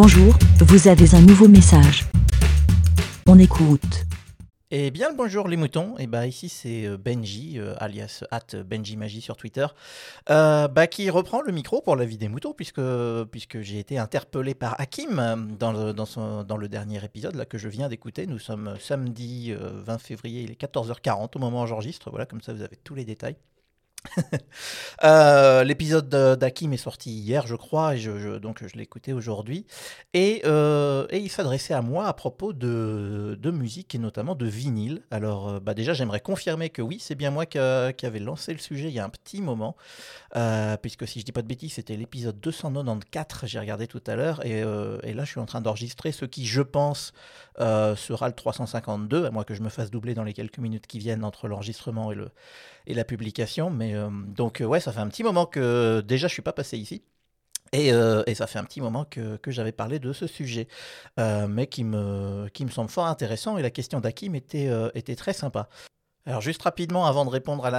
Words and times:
Bonjour, 0.00 0.32
vous 0.60 0.86
avez 0.86 1.16
un 1.16 1.20
nouveau 1.20 1.48
message. 1.48 2.04
On 3.26 3.36
écoute. 3.36 4.04
Eh 4.70 4.92
bien 4.92 5.12
bonjour 5.12 5.48
les 5.48 5.56
moutons, 5.56 5.98
et 5.98 6.06
bah 6.06 6.24
ici 6.28 6.48
c'est 6.48 6.86
euh, 6.86 6.96
Benji, 6.96 7.58
euh, 7.58 7.74
alias 7.78 8.22
at 8.30 8.62
Benji 8.64 8.96
Magie 8.96 9.20
sur 9.20 9.36
Twitter, 9.36 9.66
euh, 10.30 10.68
bah, 10.68 10.86
qui 10.86 11.10
reprend 11.10 11.42
le 11.42 11.50
micro 11.50 11.80
pour 11.80 11.96
la 11.96 12.04
vie 12.04 12.16
des 12.16 12.28
moutons 12.28 12.54
puisque, 12.54 12.80
j'ai 13.60 13.78
été 13.80 13.98
interpellé 13.98 14.54
par 14.54 14.80
Hakim 14.80 15.56
dans 15.58 15.72
le 15.72 16.68
dernier 16.68 17.04
épisode 17.04 17.34
là, 17.34 17.44
que 17.44 17.58
je 17.58 17.68
viens 17.68 17.88
d'écouter. 17.88 18.28
Nous 18.28 18.38
sommes 18.38 18.76
samedi 18.78 19.52
20 19.52 19.98
février, 19.98 20.42
il 20.42 20.52
est 20.52 20.62
14h40 20.62 21.30
au 21.34 21.38
moment 21.40 21.64
où 21.64 21.66
j'enregistre, 21.66 22.08
voilà 22.10 22.24
comme 22.24 22.40
ça 22.40 22.52
vous 22.52 22.62
avez 22.62 22.76
tous 22.76 22.94
les 22.94 23.04
détails. 23.04 23.34
Euh, 25.04 25.62
L'épisode 25.62 26.08
de- 26.08 26.34
d'Hakim 26.34 26.72
est 26.72 26.76
sorti 26.76 27.10
hier, 27.12 27.46
je 27.46 27.54
crois, 27.54 27.94
et 27.94 28.00
donc 28.40 28.66
je 28.66 28.74
l'ai 28.76 28.82
écouté 28.82 29.12
aujourd'hui. 29.12 29.64
Et, 30.12 30.42
euh, 30.44 31.06
et 31.10 31.18
il 31.18 31.28
s'adressait 31.28 31.74
à 31.74 31.82
moi 31.82 32.06
à 32.08 32.12
propos 32.14 32.52
de, 32.52 33.38
musique 33.52 33.94
et 33.94 33.98
notamment 33.98 34.34
de 34.34 34.46
vinyle. 34.46 35.02
Alors, 35.12 35.48
euh, 35.48 35.60
bah 35.60 35.74
déjà, 35.74 35.94
j'aimerais 35.94 36.20
confirmer 36.20 36.70
que 36.70 36.82
oui, 36.82 36.98
c'est 37.00 37.14
bien 37.14 37.30
moi 37.30 37.46
qui, 37.46 37.58
a- 37.58 37.92
qui 37.92 38.06
avait 38.06 38.18
lancé 38.18 38.52
le 38.52 38.58
sujet 38.58 38.88
il 38.88 38.94
y 38.94 38.98
a 38.98 39.04
un 39.04 39.08
petit 39.08 39.40
moment, 39.40 39.76
puisque 40.82 41.06
si 41.06 41.20
je 41.20 41.24
dis 41.24 41.32
pas 41.32 41.42
de 41.42 41.46
bêtises, 41.48 41.74
c'était 41.74 41.96
l'épisode 41.96 42.40
294, 42.40 43.48
j'ai 43.48 43.58
regardé 43.60 43.86
tout 43.86 44.02
à 44.06 44.16
l'heure, 44.16 44.44
et, 44.44 44.60
et 44.60 45.14
là, 45.14 45.24
je 45.24 45.30
suis 45.30 45.40
en 45.40 45.46
train 45.46 45.60
d'enregistrer 45.60 46.12
ce 46.12 46.24
qui, 46.24 46.46
je 46.46 46.62
pense, 46.62 47.12
sera 47.58 48.28
le 48.28 48.34
352, 48.34 49.26
à 49.26 49.30
moins 49.30 49.44
que 49.44 49.54
je 49.54 49.62
me 49.62 49.68
fasse 49.68 49.90
doubler 49.90 50.14
dans 50.14 50.24
les 50.24 50.32
quelques 50.34 50.58
minutes 50.58 50.86
qui 50.86 50.98
viennent 50.98 51.24
entre 51.24 51.48
l'enregistrement 51.48 52.12
et, 52.12 52.14
le, 52.14 52.30
et 52.88 52.94
la 52.94 53.04
publication. 53.04 53.70
Mais 53.70 53.94
euh, 53.94 54.08
donc, 54.10 54.60
euh, 54.60 54.64
ouais, 54.64 54.80
ça 54.80 54.92
fait 54.92 55.00
un 55.00 55.08
petit 55.08 55.22
moment 55.22 55.46
que 55.46 56.00
déjà, 56.00 56.26
je 56.26 56.32
suis 56.32 56.42
pas 56.42 56.52
passé 56.52 56.76
ici. 56.76 57.04
Et, 57.72 57.92
euh, 57.92 58.22
et 58.26 58.34
ça 58.34 58.46
fait 58.46 58.58
un 58.58 58.64
petit 58.64 58.80
moment 58.80 59.04
que, 59.04 59.38
j'avais 59.46 59.72
parlé 59.72 59.98
de 59.98 60.12
ce 60.14 60.26
sujet, 60.26 60.68
mais 61.18 61.66
qui 61.66 61.84
me, 61.84 62.48
qui 62.48 62.64
me 62.64 62.70
semble 62.70 62.90
fort 62.90 63.06
intéressant. 63.06 63.58
Et 63.58 63.62
la 63.62 63.70
question 63.70 64.00
d'Hakim 64.00 64.34
était, 64.34 64.70
était 64.94 65.16
très 65.16 65.34
sympa. 65.34 65.68
Alors 66.28 66.42
juste 66.42 66.60
rapidement, 66.60 67.06
avant 67.06 67.24
de 67.24 67.30
répondre 67.30 67.64
à 67.64 67.70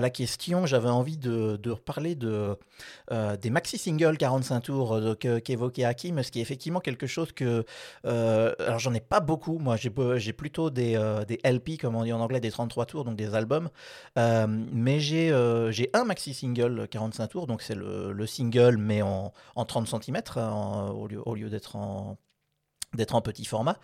la, 0.00 0.10
question, 0.10 0.66
j'avais 0.66 0.90
envie 0.90 1.16
de, 1.16 1.56
de 1.56 1.70
reparler 1.70 2.18
euh, 2.22 3.36
des 3.38 3.48
maxi-singles 3.48 4.18
45 4.18 4.60
tours 4.60 4.94
euh, 4.94 5.14
qu'évoquait 5.14 5.84
Hakim, 5.84 6.22
ce 6.22 6.30
qui 6.30 6.40
est 6.40 6.42
effectivement 6.42 6.80
quelque 6.80 7.06
chose 7.06 7.32
que... 7.32 7.64
euh, 8.04 8.54
alors 8.58 8.78
j'en 8.78 8.92
ai 8.92 9.00
pas 9.00 9.20
beaucoup, 9.20 9.58
moi 9.58 9.76
j'ai 9.76 10.32
plutôt 10.34 10.68
des, 10.68 10.98
LP, 11.42 11.80
comme 11.80 11.96
on 11.96 12.04
dit 12.04 12.12
en 12.12 12.20
anglais, 12.20 12.40
des 12.40 12.50
33 12.50 12.84
tours, 12.84 13.04
donc 13.06 13.16
des 13.16 13.34
albums, 13.34 13.70
mais 14.16 15.00
j'ai 15.00 15.32
un 15.94 16.04
maxi-single 16.04 16.88
45 16.88 17.28
tours, 17.28 17.46
donc 17.46 17.62
c'est 17.62 17.74
le, 17.74 18.12
le 18.12 18.26
single 18.26 18.76
mais 18.76 19.00
en, 19.00 19.32
en 19.54 19.64
30 19.64 19.88
cm, 19.88 20.20
lieu, 21.08 21.22
au 21.24 21.34
lieu 21.34 21.48
d'être 21.48 21.76
en 21.76 22.18
d'être 22.94 23.14
en 23.14 23.20
petit 23.20 23.44
format. 23.44 23.78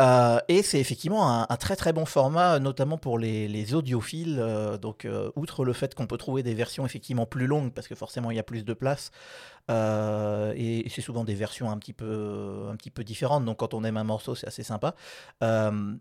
Euh, 0.00 0.38
et 0.48 0.62
c'est 0.62 0.80
effectivement 0.80 1.48
un, 1.50 1.56
très 1.56 1.76
très 1.76 1.92
bon 1.92 2.06
format, 2.06 2.58
notamment 2.58 2.96
pour 2.96 3.18
les, 3.18 3.48
les 3.48 3.74
audiophiles. 3.74 4.38
euh, 4.40 4.78
donc, 4.78 5.04
euh, 5.04 5.30
outre 5.36 5.64
le 5.64 5.72
fait 5.72 5.94
qu'on 5.94 6.06
peut 6.06 6.16
trouver 6.16 6.42
des 6.42 6.54
versions 6.54 6.86
effectivement 6.86 7.26
plus 7.26 7.46
longues, 7.46 7.72
parce 7.72 7.88
que 7.88 7.94
forcément 7.94 8.30
il 8.30 8.36
y 8.36 8.40
a 8.40 8.42
plus 8.42 8.64
de 8.64 8.72
place, 8.72 9.10
euh, 9.70 10.52
et, 10.56 10.88
c'est 10.88 11.02
souvent 11.02 11.24
des 11.24 11.34
versions 11.34 11.70
un 11.70 11.78
petit 11.78 11.92
peu, 11.92 12.66
un 12.70 12.76
petit 12.76 12.90
peu 12.90 13.04
différentes. 13.04 13.44
Donc, 13.44 13.58
quand 13.58 13.74
on 13.74 13.84
aime 13.84 13.96
un 13.96 14.04
morceau, 14.04 14.34
c'est 14.34 14.46
assez 14.46 14.62
sympa. 14.62 14.94
Euh, 15.42 15.96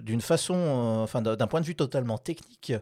D'une 0.00 0.20
façon, 0.20 0.54
euh, 0.54 1.02
enfin 1.02 1.22
d'un 1.22 1.46
point 1.46 1.60
de 1.60 1.66
vue 1.66 1.76
totalement 1.76 2.18
technique, 2.18 2.72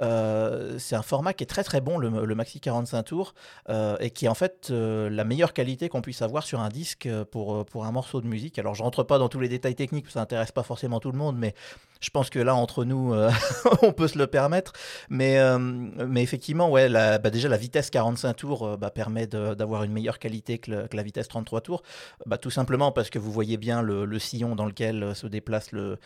euh, 0.00 0.78
c'est 0.78 0.96
un 0.96 1.02
format 1.02 1.32
qui 1.32 1.44
est 1.44 1.46
très 1.46 1.64
très 1.64 1.80
bon, 1.80 1.98
le, 1.98 2.34
Maxi 2.34 2.60
45 2.60 3.02
tours, 3.02 3.34
euh, 3.68 3.96
et 4.00 4.10
qui 4.10 4.26
est 4.26 4.28
en 4.28 4.34
fait 4.34 4.68
euh, 4.70 5.10
la 5.10 5.24
meilleure 5.24 5.52
qualité 5.52 5.88
qu'on 5.88 6.02
puisse 6.02 6.22
avoir 6.22 6.42
sur 6.44 6.60
un 6.60 6.68
disque 6.68 7.06
euh, 7.06 7.24
pour, 7.24 7.54
euh, 7.54 7.64
pour 7.64 7.84
un 7.84 7.92
morceau 7.92 8.20
de 8.20 8.26
musique. 8.26 8.58
Alors 8.58 8.74
je 8.74 8.82
rentre 8.82 9.02
pas 9.02 9.18
dans 9.18 9.28
tous 9.28 9.40
les 9.40 9.48
détails 9.48 9.74
techniques, 9.74 10.08
ça 10.10 10.20
intéresse 10.20 10.52
pas 10.52 10.62
forcément 10.62 11.00
tout 11.00 11.12
le 11.12 11.18
monde, 11.18 11.36
mais 11.38 11.54
je 12.02 12.10
pense 12.10 12.28
que 12.30 12.40
là 12.40 12.54
entre 12.54 12.84
nous, 12.84 13.14
euh, 13.14 13.30
on 13.82 13.92
peut 13.92 14.08
se 14.08 14.18
le 14.18 14.26
permettre. 14.26 14.72
Mais, 15.08 15.38
euh, 15.38 15.58
mais 15.58 16.22
effectivement, 16.22 16.68
ouais, 16.68 16.90
bah, 16.90 17.30
déjà 17.30 17.48
la 17.48 17.56
vitesse 17.56 17.88
45 17.90 18.34
tours 18.34 18.66
euh, 18.66 18.76
bah, 18.76 18.90
permet 18.90 19.26
d'avoir 19.26 19.84
une 19.84 19.92
meilleure 19.92 20.18
qualité 20.18 20.58
que, 20.58 20.88
la 20.92 21.02
vitesse 21.02 21.28
33 21.28 21.60
tours. 21.60 21.82
Bah, 22.26 22.38
tout 22.38 22.50
simplement 22.50 22.92
parce 22.92 23.08
que 23.08 23.18
vous 23.18 23.30
voyez 23.30 23.56
bien 23.56 23.80
le, 23.82 24.18
sillon 24.18 24.56
dans 24.56 24.66
lequel 24.66 25.14
se 25.14 25.26
déplace 25.26 25.70
le, 25.72 25.98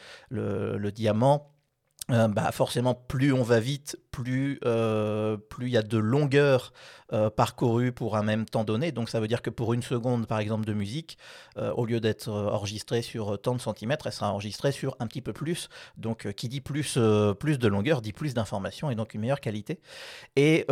diamant. 0.90 1.50
Forcément, 2.52 2.94
plus 2.94 3.32
on 3.32 3.42
va 3.42 3.58
vite, 3.58 3.98
plus 4.12 4.60
plus 5.48 5.66
il 5.66 5.72
y 5.72 5.76
a 5.76 5.82
de 5.82 5.98
longueur 5.98 6.72
euh, 7.12 7.30
parcourue 7.30 7.92
pour 7.92 8.16
un 8.16 8.22
même 8.22 8.46
temps 8.46 8.64
donné. 8.64 8.92
Donc 8.92 9.08
ça 9.08 9.20
veut 9.20 9.28
dire 9.28 9.42
que 9.42 9.50
pour 9.50 9.72
une 9.74 9.82
seconde, 9.82 10.26
par 10.26 10.38
exemple, 10.40 10.64
de 10.66 10.72
musique, 10.72 11.18
euh, 11.56 11.72
au 11.72 11.86
lieu 11.86 12.00
d'être 12.00 12.28
euh, 12.28 12.50
enregistrée 12.50 13.02
sur 13.02 13.40
tant 13.40 13.54
de 13.54 13.60
centimètres, 13.60 14.06
elle 14.06 14.12
sera 14.12 14.32
enregistrée 14.32 14.72
sur 14.72 14.96
un 15.00 15.06
petit 15.06 15.20
peu 15.20 15.32
plus. 15.32 15.68
Donc 15.96 16.30
qui 16.32 16.48
dit 16.48 16.60
plus, 16.60 16.98
plus 17.38 17.58
de 17.58 17.68
longueur 17.68 18.00
dit 18.02 18.12
plus 18.12 18.34
d'informations 18.34 18.90
et 18.90 18.94
donc 18.94 19.14
une 19.14 19.20
meilleure 19.20 19.40
qualité. 19.40 19.80
Et, 20.36 20.66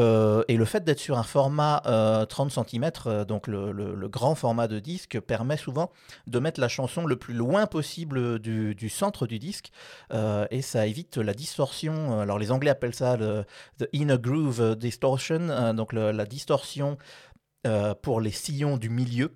et 0.49 0.57
le 0.57 0.65
fait 0.65 0.85
d'être 0.85 0.99
sur 0.99 1.19
un 1.19 1.23
format 1.23 1.83
euh, 1.87 2.27
30 2.27 2.51
cm, 2.51 2.91
donc 3.27 3.47
le, 3.47 3.73
le- 3.73 4.09
grand 4.09 4.35
format 4.35 4.69
de 4.69 4.79
disque, 4.79 5.19
permet 5.21 5.57
souvent 5.57 5.91
de 6.27 6.39
mettre 6.39 6.61
la 6.61 6.69
chanson 6.69 7.07
le 7.07 7.17
plus 7.17 7.35
loin 7.35 7.67
possible 7.67 8.39
du, 8.39 8.75
du 8.75 8.89
centre 8.89 9.27
du 9.27 9.39
disque. 9.39 9.71
Et 10.51 10.63
ça 10.63 10.87
évite 10.87 11.17
la 11.17 11.33
distorsion. 11.35 12.21
Alors 12.21 12.39
les 12.39 12.51
Anglais 12.51 12.71
appellent 12.71 12.95
ça 12.95 13.17
le 13.17 13.45
the 13.79 13.89
inner 13.93 14.19
groove 14.19 14.77
distortion, 14.77 15.73
donc 15.75 15.93
la 15.93 16.24
distorsion 16.25 16.99
euh, 17.67 17.95
pour 17.95 18.21
les 18.21 18.31
sillons 18.31 18.77
du 18.77 18.91
milieu. 18.91 19.33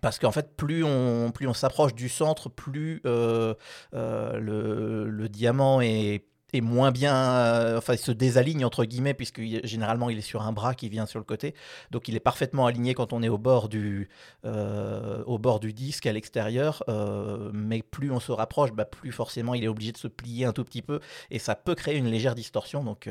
Parce 0.00 0.18
qu'en 0.18 0.30
fait, 0.30 0.56
plus 0.56 0.84
on, 0.84 1.32
plus 1.32 1.48
on 1.48 1.54
s'approche 1.54 1.94
du 1.94 2.08
centre, 2.08 2.48
plus 2.48 3.00
euh, 3.04 3.54
euh, 3.94 4.38
le, 4.38 5.08
le 5.08 5.28
diamant 5.28 5.80
est, 5.80 6.24
est 6.54 6.60
moins 6.60 6.90
bien, 6.90 7.14
euh, 7.14 7.78
enfin 7.78 7.94
il 7.94 7.98
se 7.98 8.12
désaligne 8.12 8.64
entre 8.64 8.84
guillemets, 8.84 9.14
puisque 9.14 9.40
généralement 9.64 10.08
il 10.08 10.18
est 10.18 10.22
sur 10.22 10.42
un 10.42 10.52
bras 10.52 10.74
qui 10.74 10.88
vient 10.88 11.06
sur 11.06 11.18
le 11.18 11.24
côté. 11.24 11.54
Donc 11.90 12.08
il 12.08 12.16
est 12.16 12.20
parfaitement 12.20 12.66
aligné 12.66 12.94
quand 12.94 13.12
on 13.12 13.22
est 13.22 13.28
au 13.28 13.38
bord 13.38 13.68
du, 13.68 14.08
euh, 14.46 15.22
au 15.26 15.38
bord 15.38 15.60
du 15.60 15.72
disque 15.72 16.06
à 16.06 16.12
l'extérieur. 16.12 16.82
euh, 16.88 17.50
mais 17.52 17.82
plus 17.82 18.10
on 18.10 18.20
se 18.20 18.32
rapproche, 18.32 18.72
bah, 18.72 18.84
plus 18.86 19.12
forcément 19.12 19.54
il 19.54 19.64
est 19.64 19.68
obligé 19.68 19.92
de 19.92 19.98
se 19.98 20.08
plier 20.08 20.46
un 20.46 20.52
tout 20.52 20.64
petit 20.64 20.82
peu 20.82 21.00
et 21.30 21.38
ça 21.38 21.54
peut 21.54 21.74
créer 21.74 21.96
une 21.96 22.08
légère 22.08 22.34
distorsion. 22.34 22.82
Donc, 22.82 23.10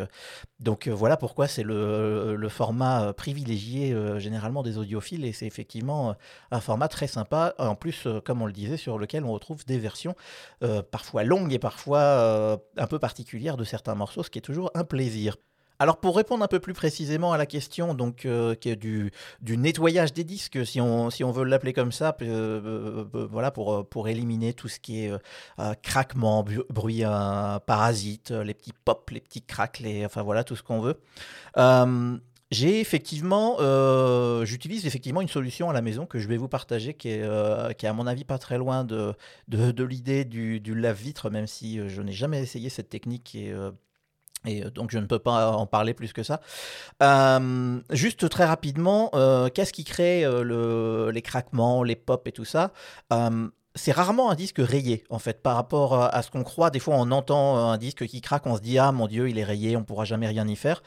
donc 0.60 0.88
voilà 0.88 1.18
pourquoi 1.18 1.48
c'est 1.48 1.64
le, 1.64 2.36
le 2.36 2.50
format 2.50 3.14
privilégié 3.14 3.96
généralement 4.20 4.64
des 4.64 4.78
audiophiles 4.78 5.26
et 5.26 5.34
c'est 5.34 5.46
effectivement 5.46 6.16
un 6.52 6.60
format 6.60 6.88
très 6.88 7.08
sympa. 7.08 7.54
En 7.60 7.76
plus, 7.76 8.08
comme 8.26 8.42
on 8.42 8.46
le 8.46 8.54
disait, 8.54 8.78
sur 8.78 8.98
lequel 8.98 9.24
on 9.24 9.32
retrouve 9.32 9.66
des 9.66 9.78
versions 9.78 10.16
parfois 10.92 11.24
longues 11.24 11.54
et 11.54 11.60
parfois 11.60 12.60
un 12.78 12.88
peu 12.88 13.00
particulières 13.00 13.27
de 13.36 13.64
certains 13.64 13.96
morceaux, 13.96 14.24
ce 14.24 14.30
qui 14.30 14.40
est 14.40 14.42
toujours 14.42 14.72
un 14.74 14.84
plaisir. 14.84 15.36
Alors 15.80 16.00
pour 16.00 16.16
répondre 16.16 16.44
un 16.44 16.48
peu 16.48 16.60
plus 16.60 16.74
précisément 16.74 17.34
à 17.34 17.38
la 17.38 17.46
question 17.46 17.94
donc 17.94 18.26
euh, 18.26 18.56
du, 18.56 19.12
du 19.42 19.58
nettoyage 19.58 20.12
des 20.12 20.24
disques, 20.24 20.66
si 20.66 20.82
on, 20.82 21.12
si 21.12 21.24
on 21.24 21.32
veut 21.32 21.44
l'appeler 21.44 21.72
comme 21.74 21.92
ça, 21.92 22.18
euh, 22.24 23.06
euh, 23.14 23.28
voilà 23.30 23.52
pour, 23.52 23.74
euh, 23.74 23.84
pour 23.84 24.08
éliminer 24.08 24.54
tout 24.54 24.70
ce 24.70 24.80
qui 24.80 25.04
est 25.06 25.12
euh, 25.12 25.20
euh, 25.60 25.76
craquement, 25.84 26.44
bruit 26.70 27.04
euh, 27.04 27.60
parasite, 27.60 28.32
euh, 28.32 28.44
les 28.44 28.56
petits 28.56 28.74
pops, 28.86 29.12
les 29.12 29.20
petits 29.20 29.44
cracks, 29.44 29.80
les, 29.80 30.04
enfin 30.04 30.24
voilà 30.24 30.44
tout 30.44 30.56
ce 30.56 30.64
qu'on 30.64 30.82
veut. 30.82 31.00
J'ai 32.50 32.80
effectivement, 32.80 33.58
euh, 33.60 34.46
j'utilise 34.46 34.86
effectivement 34.86 35.20
une 35.20 35.28
solution 35.28 35.70
à 35.70 35.74
la 35.74 35.82
maison 35.82 36.06
que 36.06 36.18
je 36.18 36.28
vais 36.30 36.38
vous 36.38 36.48
partager, 36.48 36.94
qui 36.94 37.10
est, 37.10 37.22
euh, 37.22 37.74
qui 37.74 37.86
est 37.86 37.90
à 37.90 37.94
mon 37.94 38.08
avis 38.08 38.24
pas 38.24 38.38
très 38.38 38.58
loin 38.58 38.86
de, 38.86 39.14
de, 39.50 39.84
l'idée 39.84 40.24
du, 40.24 40.62
du 40.62 40.74
lave-vitre, 40.74 41.30
même 41.30 41.46
si 41.48 41.78
euh, 41.78 41.90
je 41.90 42.02
n'ai 42.02 42.14
jamais 42.14 42.42
essayé 42.42 42.70
cette 42.70 42.88
technique 42.90 43.36
et, 43.36 43.52
euh, 43.52 43.72
et 44.46 44.62
donc 44.62 44.92
je 44.92 45.00
ne 45.00 45.06
peux 45.08 45.20
pas 45.20 45.52
en 45.52 45.66
parler 45.66 45.94
plus 45.94 46.14
que 46.14 46.24
ça. 46.24 46.40
Juste 47.90 48.30
très 48.30 48.46
rapidement, 48.46 49.12
qu'est-ce 49.54 49.74
qui 49.74 49.84
crée 49.84 50.24
le- 50.24 51.10
les 51.12 51.22
craquements, 51.22 51.84
les 51.84 51.96
pops 51.96 52.28
et 52.28 52.32
tout 52.32 52.46
ça? 52.46 52.72
C'est 53.76 53.92
rarement 53.92 54.32
un 54.32 54.36
disque 54.36 54.60
rayé, 54.60 55.04
en 55.10 55.20
fait, 55.20 55.42
par 55.44 55.56
rapport 55.56 56.02
à, 56.02 56.22
ce 56.22 56.32
qu'on 56.32 56.44
croit. 56.44 56.70
Des 56.70 56.80
fois, 56.80 56.96
on 56.98 57.12
entend 57.12 57.58
un 57.58 57.78
disque 57.78 58.06
qui 58.08 58.22
craque, 58.22 58.46
on 58.46 58.56
se 58.56 58.62
dit 58.62 58.78
Ah 58.80 58.92
mon 58.92 59.08
Dieu, 59.08 59.30
il 59.30 59.38
est 59.38 59.44
rayé, 59.44 59.76
on 59.76 59.84
pourra 59.84 60.06
jamais 60.06 60.28
rien 60.28 60.48
y 60.48 60.56
faire. 60.56 60.82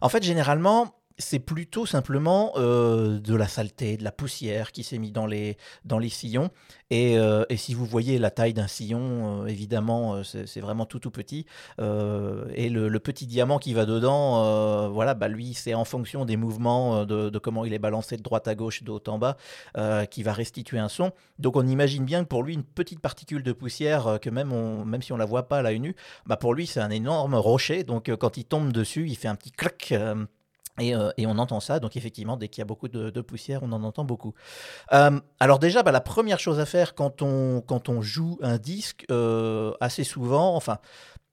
En 0.00 0.08
fait, 0.08 0.22
généralement, 0.22 0.94
c'est 1.18 1.38
plutôt 1.38 1.86
simplement 1.86 2.52
euh, 2.56 3.20
de 3.20 3.34
la 3.34 3.46
saleté, 3.46 3.96
de 3.96 4.04
la 4.04 4.10
poussière 4.10 4.72
qui 4.72 4.82
s'est 4.82 4.98
mis 4.98 5.12
dans 5.12 5.26
les, 5.26 5.56
dans 5.84 5.98
les 5.98 6.08
sillons. 6.08 6.50
Et, 6.90 7.18
euh, 7.18 7.44
et 7.48 7.56
si 7.56 7.72
vous 7.74 7.86
voyez 7.86 8.18
la 8.18 8.30
taille 8.30 8.54
d'un 8.54 8.66
sillon, 8.66 9.42
euh, 9.42 9.46
évidemment, 9.46 10.22
c'est 10.24 10.60
vraiment 10.60 10.86
tout 10.86 10.98
tout 10.98 11.10
petit. 11.10 11.46
Et 11.78 12.68
le, 12.68 12.98
petit 12.98 13.26
diamant 13.26 13.58
qui 13.58 13.74
va 13.74 13.84
dedans, 13.84 14.88
voilà, 14.90 15.14
bah 15.14 15.28
lui, 15.28 15.54
c'est 15.54 15.74
en 15.74 15.84
fonction 15.84 16.24
des 16.24 16.36
mouvements, 16.36 17.04
de, 17.04 17.38
comment 17.38 17.64
il 17.64 17.72
est 17.74 17.78
balancé 17.78 18.16
de 18.16 18.22
droite 18.22 18.48
à 18.48 18.54
gauche, 18.54 18.82
de 18.82 18.90
haut 18.90 19.02
en 19.06 19.18
bas, 19.18 19.36
qui 20.10 20.22
va 20.22 20.32
restituer 20.32 20.78
un 20.78 20.88
son. 20.88 21.12
Donc 21.38 21.56
on 21.56 21.66
imagine 21.66 22.04
bien 22.04 22.24
que 22.24 22.28
pour 22.28 22.42
lui, 22.42 22.54
une 22.54 22.64
petite 22.64 23.00
particule 23.00 23.42
de 23.42 23.52
poussière, 23.52 24.18
que 24.20 24.30
même, 24.30 24.52
on, 24.52 24.84
même 24.84 25.02
si 25.02 25.12
on 25.12 25.16
la 25.16 25.26
voit 25.26 25.48
pas 25.48 25.58
à 25.58 25.62
l'œil 25.62 25.80
nu, 25.80 25.94
bah 26.26 26.36
pour 26.36 26.54
lui, 26.54 26.66
c'est 26.66 26.80
un 26.80 26.90
énorme 26.90 27.34
rocher. 27.34 27.84
Donc 27.84 28.10
quand 28.16 28.36
il 28.36 28.44
tombe 28.44 28.72
dessus, 28.72 29.06
il 29.08 29.16
fait 29.16 29.28
un 29.28 29.36
petit 29.36 29.52
clac. 29.52 29.92
Euh, 30.80 31.10
Et, 31.16 31.26
on 31.26 31.38
entend 31.38 31.60
ça, 31.60 31.80
donc 31.80 31.96
effectivement, 31.96 32.36
dès 32.36 32.48
qu'il 32.48 32.60
y 32.60 32.62
a 32.62 32.66
beaucoup 32.66 32.88
de, 32.88 33.20
poussière, 33.20 33.62
on 33.62 33.72
en 33.72 33.82
entend 33.82 34.04
beaucoup. 34.04 34.34
alors 34.90 35.58
déjà, 35.58 35.82
bah, 35.82 35.92
la 35.92 36.00
première 36.00 36.38
chose 36.38 36.60
à 36.60 36.66
faire 36.66 36.94
quand 36.94 37.22
on, 37.22 38.02
joue 38.02 38.38
un 38.42 38.58
disque, 38.58 39.06
assez 39.80 40.04
souvent, 40.04 40.54
enfin, 40.56 40.78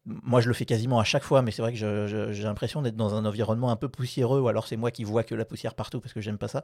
moi, 0.06 0.42
je 0.42 0.48
le 0.48 0.54
fais 0.54 0.66
quasiment 0.66 1.00
à 1.00 1.04
chaque 1.04 1.24
fois, 1.24 1.42
mais 1.42 1.52
c'est 1.52 1.62
vrai 1.62 1.74
que 1.74 2.32
j'ai 2.32 2.44
l'impression 2.44 2.82
d'être 2.82 2.96
dans 2.96 3.14
un 3.14 3.26
environnement 3.26 3.70
un 3.72 3.76
peu 3.76 3.88
poussiéreux, 3.88 4.40
ou 4.40 4.48
alors 4.48 4.68
c'est 4.68 4.78
moi 4.78 4.90
qui 4.90 5.04
vois 5.04 5.24
que 5.24 5.36
la 5.36 5.46
poussière 5.46 5.76
partout 5.76 6.00
parce 6.00 6.14
que 6.14 6.22
j'aime 6.22 6.38
pas 6.38 6.48
ça. 6.48 6.64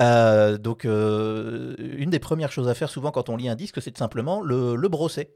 Euh, 0.00 0.56
donc, 0.56 0.84
euh, 0.84 1.74
une 1.78 2.10
des 2.10 2.18
premières 2.18 2.50
choses 2.50 2.68
à 2.68 2.74
faire 2.74 2.88
souvent 2.88 3.10
quand 3.10 3.28
on 3.28 3.36
lit 3.36 3.48
un 3.48 3.56
disque, 3.56 3.82
c'est 3.82 3.96
simplement 3.96 4.40
le, 4.40 4.74
le 4.74 4.88
brosser. 4.88 5.34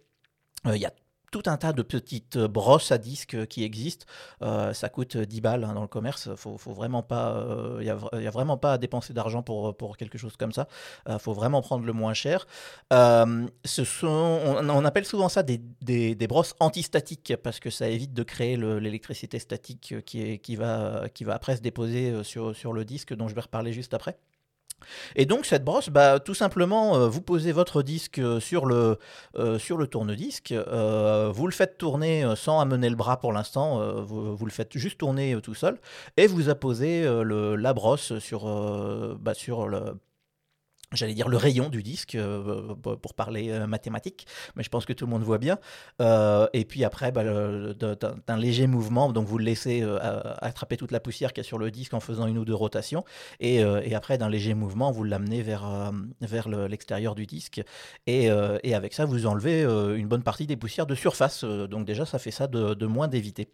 Euh, 0.67 0.77
il 0.77 0.81
y 0.81 0.87
a 0.87 0.93
tout 1.33 1.43
un 1.47 1.57
tas 1.57 1.73
de 1.73 1.83
petites 1.83 2.37
euh, 2.37 2.47
brosses 2.47 2.93
à 2.93 2.99
disques 2.99 3.47
qui 3.47 3.65
existent. 3.65 4.07
Euh, 4.43 4.73
ça 4.73 4.89
coûte 4.89 5.17
10 5.17 5.41
balles 5.41 5.65
hein, 5.65 5.73
dans 5.73 5.81
le 5.81 5.89
commerce. 5.89 6.29
Faut, 6.37 6.59
faut 6.59 6.73
vraiment 6.73 7.03
pas, 7.03 7.45
il 7.81 7.89
euh, 7.89 8.29
a, 8.29 8.31
vraiment 8.31 8.59
pas 8.59 8.75
à 8.75 8.79
dépenser 8.79 9.13
d'argent 9.15 9.43
pour, 9.43 9.75
pour 9.77 9.97
quelque 9.97 10.19
chose 10.19 10.37
comme 10.37 10.53
ça. 10.53 10.69
Il 11.09 11.19
faut 11.19 11.33
vraiment 11.33 11.63
prendre 11.63 11.85
le 11.85 11.93
moins 11.93 12.15
cher. 12.15 12.47
ce 12.91 13.85
sont, 13.85 14.09
on, 14.09 14.85
appelle 14.85 15.07
souvent 15.07 15.31
ça 15.31 15.43
des, 15.43 15.59
des, 15.81 16.15
des, 16.15 16.27
brosses 16.27 16.55
antistatiques 16.61 17.35
parce 17.43 17.59
que 17.59 17.71
ça 17.71 17.89
évite 17.89 18.13
de 18.13 18.23
créer 18.23 18.57
l'électricité 18.57 19.39
statique 19.39 19.95
qui, 20.05 20.21
est, 20.21 20.39
qui, 20.39 20.57
va, 20.57 21.09
qui 21.15 21.25
va 21.25 21.35
après 21.35 21.57
se 21.57 21.63
déposer 21.63 22.23
sur, 22.25 22.55
sur 22.55 22.75
le 22.75 22.85
disque 22.85 23.15
dont 23.15 23.29
je 23.29 23.35
vais 23.35 23.41
reparler 23.41 23.73
juste 23.73 23.95
après. 23.95 24.19
Et 25.17 25.27
donc 25.27 25.47
cette 25.47 25.65
brosse, 25.65 25.91
bah, 25.91 26.21
tout 26.21 26.35
simplement, 26.35 26.97
euh, 26.97 27.09
vous 27.09 27.21
posez 27.21 27.53
votre 27.53 27.83
disque 27.83 28.19
euh, 28.19 28.41
sur 28.41 28.67
le, 28.67 28.99
euh, 29.37 29.59
sur 29.59 29.77
le 29.77 29.87
tourne-disque, 29.87 30.53
vous 30.53 31.47
le 31.47 31.53
faites 31.53 31.79
tourner 31.79 32.25
sans 32.37 32.61
amener 32.61 32.91
le 32.91 32.97
bras 32.97 33.19
pour 33.19 33.33
l'instant, 33.33 34.03
vous, 34.03 34.45
le 34.45 34.51
faites 34.51 34.77
juste 34.77 34.99
tourner 34.99 35.39
tout 35.43 35.55
seul, 35.55 35.79
et 36.17 36.27
vous 36.27 36.49
apposez 36.49 37.05
la 37.25 37.75
brosse 37.75 38.19
sur, 38.19 38.47
bah, 39.19 39.35
sur 39.35 39.69
le 39.69 39.95
j'allais 40.93 41.15
dire 41.15 41.29
le 41.29 41.37
rayon 41.37 41.69
du 41.69 41.83
disque 41.83 42.15
euh, 42.15 42.75
pour 42.75 43.15
parler 43.15 43.51
euh, 43.51 43.67
mathématique, 43.67 44.27
mais 44.57 44.63
je 44.63 44.69
pense 44.69 44.87
que 44.87 44.93
tout 44.93 45.07
le 45.07 45.11
monde 45.11 45.23
voit 45.23 45.39
bien. 45.39 45.59
Euh, 46.01 46.47
et 46.53 46.65
puis 46.65 46.85
après, 46.85 47.13
bah, 47.13 47.25
d'un 47.25 48.37
léger 48.37 48.67
mouvement, 48.67 49.13
donc 49.13 49.27
vous 49.27 49.39
le 49.39 49.45
laissez 49.45 49.83
attraper 50.41 50.77
toute 50.77 50.93
la 50.93 51.01
poussière 51.01 51.33
qu'il 51.33 51.43
y 51.43 51.47
a 51.47 51.49
sur 51.49 51.59
le 51.59 51.71
disque 51.71 51.95
en 51.95 52.01
faisant 52.01 52.27
une 52.27 52.39
ou 52.39 52.45
deux 52.45 52.55
rotations, 52.55 53.05
et, 53.41 53.63
après 53.95 54.19
d'un 54.19 54.29
léger 54.29 54.55
mouvement, 54.55 54.91
vous 54.91 55.05
l'amenez 55.05 55.43
vers, 55.43 55.99
l'extérieur 56.69 57.15
du 57.15 57.27
disque, 57.27 57.63
et, 58.07 58.31
avec 58.31 58.95
ça, 58.95 59.05
vous 59.05 59.27
enlevez 59.27 59.63
une 59.63 60.09
bonne 60.09 60.23
partie 60.23 60.47
des 60.47 60.57
poussières 60.57 60.87
de 60.87 60.95
surface. 60.95 61.45
donc 61.45 61.85
déjà, 61.85 62.07
ça 62.07 62.19
fait 62.19 62.31
ça 62.31 62.47
de 62.47 62.87
moins 62.87 63.09
d'éviter. 63.09 63.49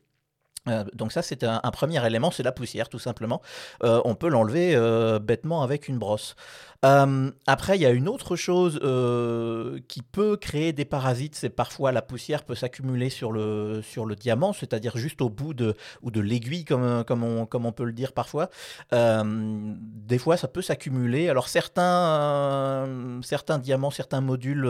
Donc 0.92 1.12
ça, 1.12 1.22
c'est 1.22 1.44
un, 1.44 1.60
premier 1.70 2.04
élément, 2.06 2.30
c'est 2.30 2.42
la 2.42 2.52
poussière, 2.52 2.88
tout 2.88 2.98
simplement. 2.98 3.40
on 3.82 4.14
peut 4.14 4.28
l'enlever 4.28 4.78
bêtement 5.20 5.62
avec 5.62 5.88
une 5.88 5.98
brosse. 5.98 6.36
Euh, 6.84 7.30
après, 7.46 7.76
il 7.76 7.82
y 7.82 7.86
a 7.86 7.90
une 7.90 8.08
autre 8.08 8.36
chose 8.36 8.78
euh, 8.84 9.80
qui 9.88 10.02
peut 10.02 10.36
créer 10.36 10.72
des 10.72 10.84
parasites, 10.84 11.34
c'est 11.34 11.48
parfois 11.48 11.90
la 11.90 12.02
poussière 12.02 12.44
peut 12.44 12.54
s'accumuler 12.54 13.10
sur 13.10 13.32
le, 13.32 13.82
sur 13.82 14.06
le 14.06 14.14
diamant, 14.14 14.52
c'est-à-dire 14.52 14.96
juste 14.96 15.20
au 15.20 15.28
bout 15.28 15.54
de, 15.54 15.74
ou 16.02 16.12
de 16.12 16.20
l'aiguille, 16.20 16.64
comme, 16.64 17.02
comme, 17.04 17.24
on, 17.24 17.46
comme 17.46 17.66
on 17.66 17.72
peut 17.72 17.84
le 17.84 17.92
dire 17.92 18.12
parfois. 18.12 18.48
Euh, 18.92 19.24
des 19.26 20.18
fois, 20.18 20.36
ça 20.36 20.46
peut 20.46 20.62
s'accumuler. 20.62 21.28
Alors 21.28 21.48
certains, 21.48 22.88
certains 23.22 23.58
diamants, 23.58 23.90
certains 23.90 24.20
modules 24.20 24.68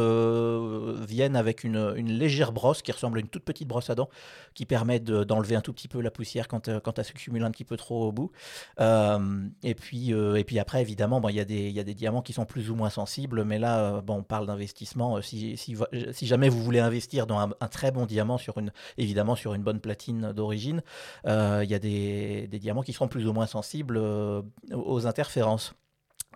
viennent 1.06 1.36
avec 1.36 1.62
une, 1.64 1.92
légère 1.98 2.52
brosse 2.52 2.80
qui 2.80 2.90
ressemble 2.90 3.18
à 3.18 3.20
une 3.20 3.28
toute 3.28 3.44
petite 3.44 3.68
brosse 3.68 3.90
à 3.90 3.94
dents, 3.94 4.08
qui 4.54 4.64
permet 4.64 4.98
d'enlever 4.98 5.56
un 5.56 5.60
tout 5.60 5.74
petit 5.78 5.88
peu 5.88 6.00
la 6.00 6.10
poussière 6.10 6.48
quand, 6.48 6.68
quand 6.80 6.98
elle 6.98 7.04
s'accumule 7.04 7.44
un 7.44 7.50
petit 7.52 7.64
peu 7.64 7.76
trop 7.76 8.08
au 8.08 8.12
bout. 8.12 8.32
et, 8.78 9.74
puis, 9.74 10.10
et 10.10 10.44
puis 10.44 10.58
après, 10.58 10.82
évidemment, 10.82 11.20
il 11.28 11.36
y 11.36 11.40
a 11.40 11.44
des, 11.44 11.70
y 11.70 11.80
a 11.80 11.84
des 11.84 11.94
diamants 11.94 12.22
qui 12.22 12.32
sont 12.32 12.44
plus 12.44 12.70
ou 12.70 12.74
moins 12.74 12.90
sensibles, 12.90 13.44
mais 13.44 13.58
là, 13.58 13.78
euh, 13.80 14.00
bon, 14.00 14.16
on 14.16 14.22
parle 14.22 14.46
d'investissement. 14.46 15.16
Euh, 15.16 15.22
si, 15.22 15.56
si, 15.56 16.26
jamais 16.26 16.48
vous 16.48 16.62
voulez 16.62 16.80
investir 16.80 17.26
dans 17.26 17.38
un, 17.38 17.68
très 17.68 17.90
bon 17.90 18.06
diamant, 18.06 18.38
sur 18.38 18.58
une, 18.58 18.72
évidemment 18.96 19.36
sur 19.36 19.54
une 19.54 19.62
bonne 19.62 19.80
platine 19.80 20.32
d'origine, 20.32 20.82
euh, 21.26 21.60
il 21.64 21.70
y 21.70 21.74
a 21.74 21.78
des, 21.78 22.48
des, 22.48 22.58
diamants 22.58 22.82
qui 22.82 22.92
seront 22.92 23.08
plus 23.08 23.26
ou 23.26 23.32
moins 23.32 23.46
sensibles 23.46 23.98
aux 23.98 25.06
interférences. 25.06 25.74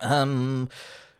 Hum, 0.01 0.67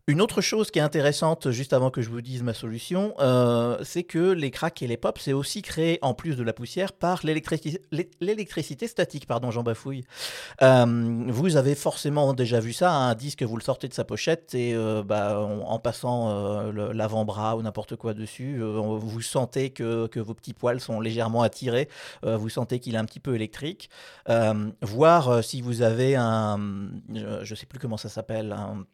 une 0.08 0.20
autre 0.20 0.42
chose 0.42 0.70
qui 0.70 0.80
est 0.80 0.82
intéressante, 0.82 1.50
juste 1.52 1.72
avant 1.72 1.90
que 1.90 2.02
je 2.02 2.10
vous 2.10 2.20
dise 2.20 2.44
ma 2.44 2.54
solution, 2.54 3.14
euh, 3.20 3.78
c'est 3.84 4.04
que 4.04 4.34
les 4.34 4.52
cracks 4.52 4.82
et 4.82 4.88
les 4.88 4.98
pops, 4.98 5.22
c'est 5.22 5.32
aussi 5.32 5.62
créé, 5.62 5.98
en 6.02 6.14
plus 6.14 6.36
de 6.36 6.44
la 6.44 6.52
poussière, 6.52 6.92
par 6.92 7.22
l'électricité 7.24 8.88
statique, 8.88 9.28
pardon, 9.28 9.50
j'en 9.50 9.64
bafouille. 9.64 10.04
Euh, 10.62 11.26
vous 11.30 11.56
avez 11.56 11.74
forcément 11.74 12.34
déjà 12.34 12.60
vu 12.60 12.74
ça, 12.74 12.92
un 12.92 13.16
disque, 13.16 13.44
vous 13.44 13.56
le 13.56 13.64
sortez 13.64 13.88
de 13.88 13.94
sa 13.94 14.04
pochette 14.04 14.54
et 14.56 14.76
euh, 14.76 15.04
bah, 15.04 15.40
en, 15.40 15.80
passant 15.80 16.72
l'avant-bras 16.74 17.56
ou 17.56 17.62
n'importe 17.62 17.96
quoi 17.96 18.14
dessus, 18.14 18.60
vous 18.60 19.22
sentez 19.22 19.70
que, 19.70 20.20
vos 20.20 20.34
petits 20.34 20.54
poils 20.54 20.82
sont 20.82 21.00
légèrement 21.00 21.44
attirés, 21.44 21.88
vous 22.24 22.50
sentez 22.50 22.80
qu'il 22.80 22.96
est 22.96 22.98
un 22.98 23.06
petit 23.06 23.22
peu 23.22 23.36
électrique. 23.36 23.90
voir 24.82 25.44
si 25.46 25.62
vous 25.62 25.82
avez 25.82 26.18
un, 26.18 26.60
je 27.14 27.50
ne 27.50 27.56
sais 27.56 27.66
plus 27.66 27.80
comment 27.80 27.98
ça 27.98 28.10
s'appelle, 28.10 28.52
un 28.52 28.86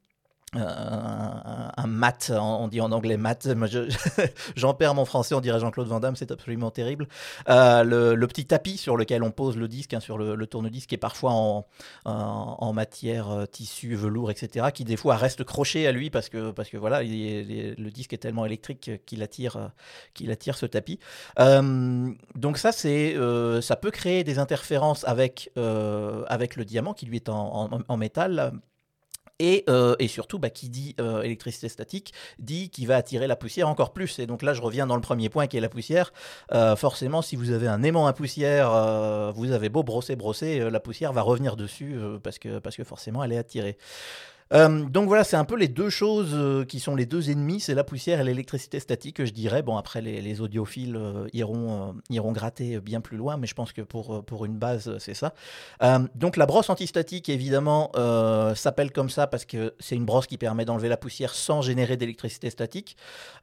un, 0.56 1.88
mat, 1.88 2.32
on 2.36 2.68
dit 2.68 2.82
en 2.82 2.92
anglais 2.92 3.18
mat, 3.18 3.48
j'en 4.56 4.74
perds 4.74 4.96
mon 4.96 5.06
français, 5.06 5.36
on 5.36 5.42
dirait 5.42 5.60
Jean-Claude 5.60 5.88
Van 5.88 6.00
Damme, 6.00 6.16
c'est 6.16 6.32
absolument 6.32 6.72
terrible. 6.72 7.08
Euh, 7.50 7.84
le, 7.84 8.28
petit 8.28 8.46
tapis 8.46 8.78
sur 8.78 8.98
lequel 8.98 9.24
on 9.24 9.32
pose 9.32 9.58
le 9.58 9.68
disque, 9.68 9.94
hein, 9.94 10.00
sur 10.00 10.18
le, 10.18 10.48
tourne-disque, 10.48 10.90
qui 10.90 10.96
est 10.96 11.00
parfois 11.00 11.32
en, 12.06 12.74
matière 12.74 13.30
euh, 13.30 13.46
tissu, 13.46 13.96
velours, 13.96 14.32
etc., 14.32 14.68
qui 14.74 14.86
des 14.86 14.98
fois 14.98 15.18
reste 15.18 15.44
croché 15.44 15.88
à 15.88 15.92
lui 15.92 16.10
parce 16.10 16.30
que, 16.30 16.52
parce 16.52 16.70
que 16.70 16.78
voilà, 16.78 17.02
le 17.04 17.90
disque 17.90 18.14
est 18.14 18.18
tellement 18.18 18.46
électrique 18.46 18.92
qu'il 19.06 19.22
attire, 19.24 19.72
attire 20.30 20.58
ce 20.58 20.66
tapis. 20.66 21.00
Euh, 21.40 22.12
donc 22.36 22.58
ça, 22.58 22.72
ça 22.72 23.76
peut 23.76 23.92
créer 23.92 24.24
des 24.24 24.40
interférences 24.40 25.04
avec, 25.08 25.52
avec 25.56 26.56
le 26.56 26.66
diamant 26.66 26.94
qui 26.94 27.06
lui 27.06 27.18
est 27.18 27.30
en 27.30 27.98
métal 27.98 28.54
et, 29.40 29.64
euh, 29.70 29.96
et, 30.00 30.08
surtout, 30.08 30.38
bah, 30.38 30.50
qui 30.50 30.70
dit 30.70 30.96
euh, 31.00 31.22
électricité 31.22 31.70
statique 31.70 32.14
dit 32.40 32.70
qu'il 32.70 32.88
va 32.88 32.98
attirer 32.98 33.28
la 33.28 33.36
poussière 33.36 33.70
encore 33.70 33.94
plus. 33.94 34.20
Et 34.20 34.28
donc 34.28 34.42
là, 34.44 34.54
je 34.54 34.62
reviens 34.62 34.86
dans 34.86 34.96
le 34.96 35.02
premier 35.02 35.30
point 35.30 35.48
qui 35.48 35.58
est 35.58 35.62
la 35.62 35.70
poussière. 35.70 36.14
Euh, 36.54 36.76
forcément, 36.76 37.22
si 37.22 37.36
vous 37.36 37.52
avez 37.52 37.68
un 37.68 37.82
aimant 37.84 38.08
à 38.08 38.14
poussière, 38.14 38.70
vous 39.34 39.52
avez 39.52 39.70
beau 39.70 39.84
brosser, 39.84 40.16
brosser, 40.16 40.70
la 40.70 40.80
poussière 40.80 41.14
va 41.14 41.22
revenir 41.22 41.56
dessus 41.56 41.98
parce, 42.24 42.40
que, 42.40 42.60
parce 42.60 42.76
que 42.76 42.84
forcément, 42.84 43.24
elle 43.24 43.32
est 43.32 43.38
attirée. 43.38 43.78
Euh, 44.54 44.86
donc 44.86 45.08
voilà, 45.08 45.24
c'est 45.24 45.36
un 45.36 45.46
peu 45.46 45.56
les 45.56 45.68
deux 45.68 45.90
choses 45.90 46.32
euh, 46.34 46.66
qui 46.66 46.80
sont 46.80 46.96
les 46.96 47.06
deux 47.06 47.30
ennemis, 47.30 47.60
c'est 47.60 47.76
la 47.76 47.84
poussière 47.84 48.20
et 48.20 48.24
l'électricité 48.24 48.80
statique, 48.80 49.24
je 49.24 49.32
dirais. 49.32 49.62
Bon, 49.62 49.78
après, 49.78 50.02
les, 50.02 50.42
audiophiles 50.42 50.96
euh, 50.96 51.28
iront, 51.34 51.96
iront 52.10 52.32
gratter 52.32 52.80
bien 52.80 53.02
plus 53.02 53.18
loin, 53.18 53.38
mais 53.38 53.48
je 53.48 53.54
pense 53.54 53.74
que 53.74 53.82
pour, 53.82 54.24
pour 54.26 54.46
une 54.46 54.58
base, 54.58 54.98
c'est 55.00 55.14
ça. 55.14 55.34
donc 56.16 56.38
la 56.38 56.46
brosse 56.46 56.70
antistatique, 56.70 57.30
évidemment, 57.30 57.92
s'appelle 58.56 58.92
comme 58.92 59.10
ça 59.10 59.28
parce 59.28 59.46
que 59.46 59.74
c'est 59.80 59.96
une 59.96 60.06
brosse 60.06 60.28
qui 60.28 60.38
permet 60.38 60.66
d'enlever 60.66 60.90
la 60.90 60.98
poussière 60.98 61.34
sans 61.34 61.62
générer 61.62 61.98
d'électricité 61.98 62.50
statique. 62.50 62.96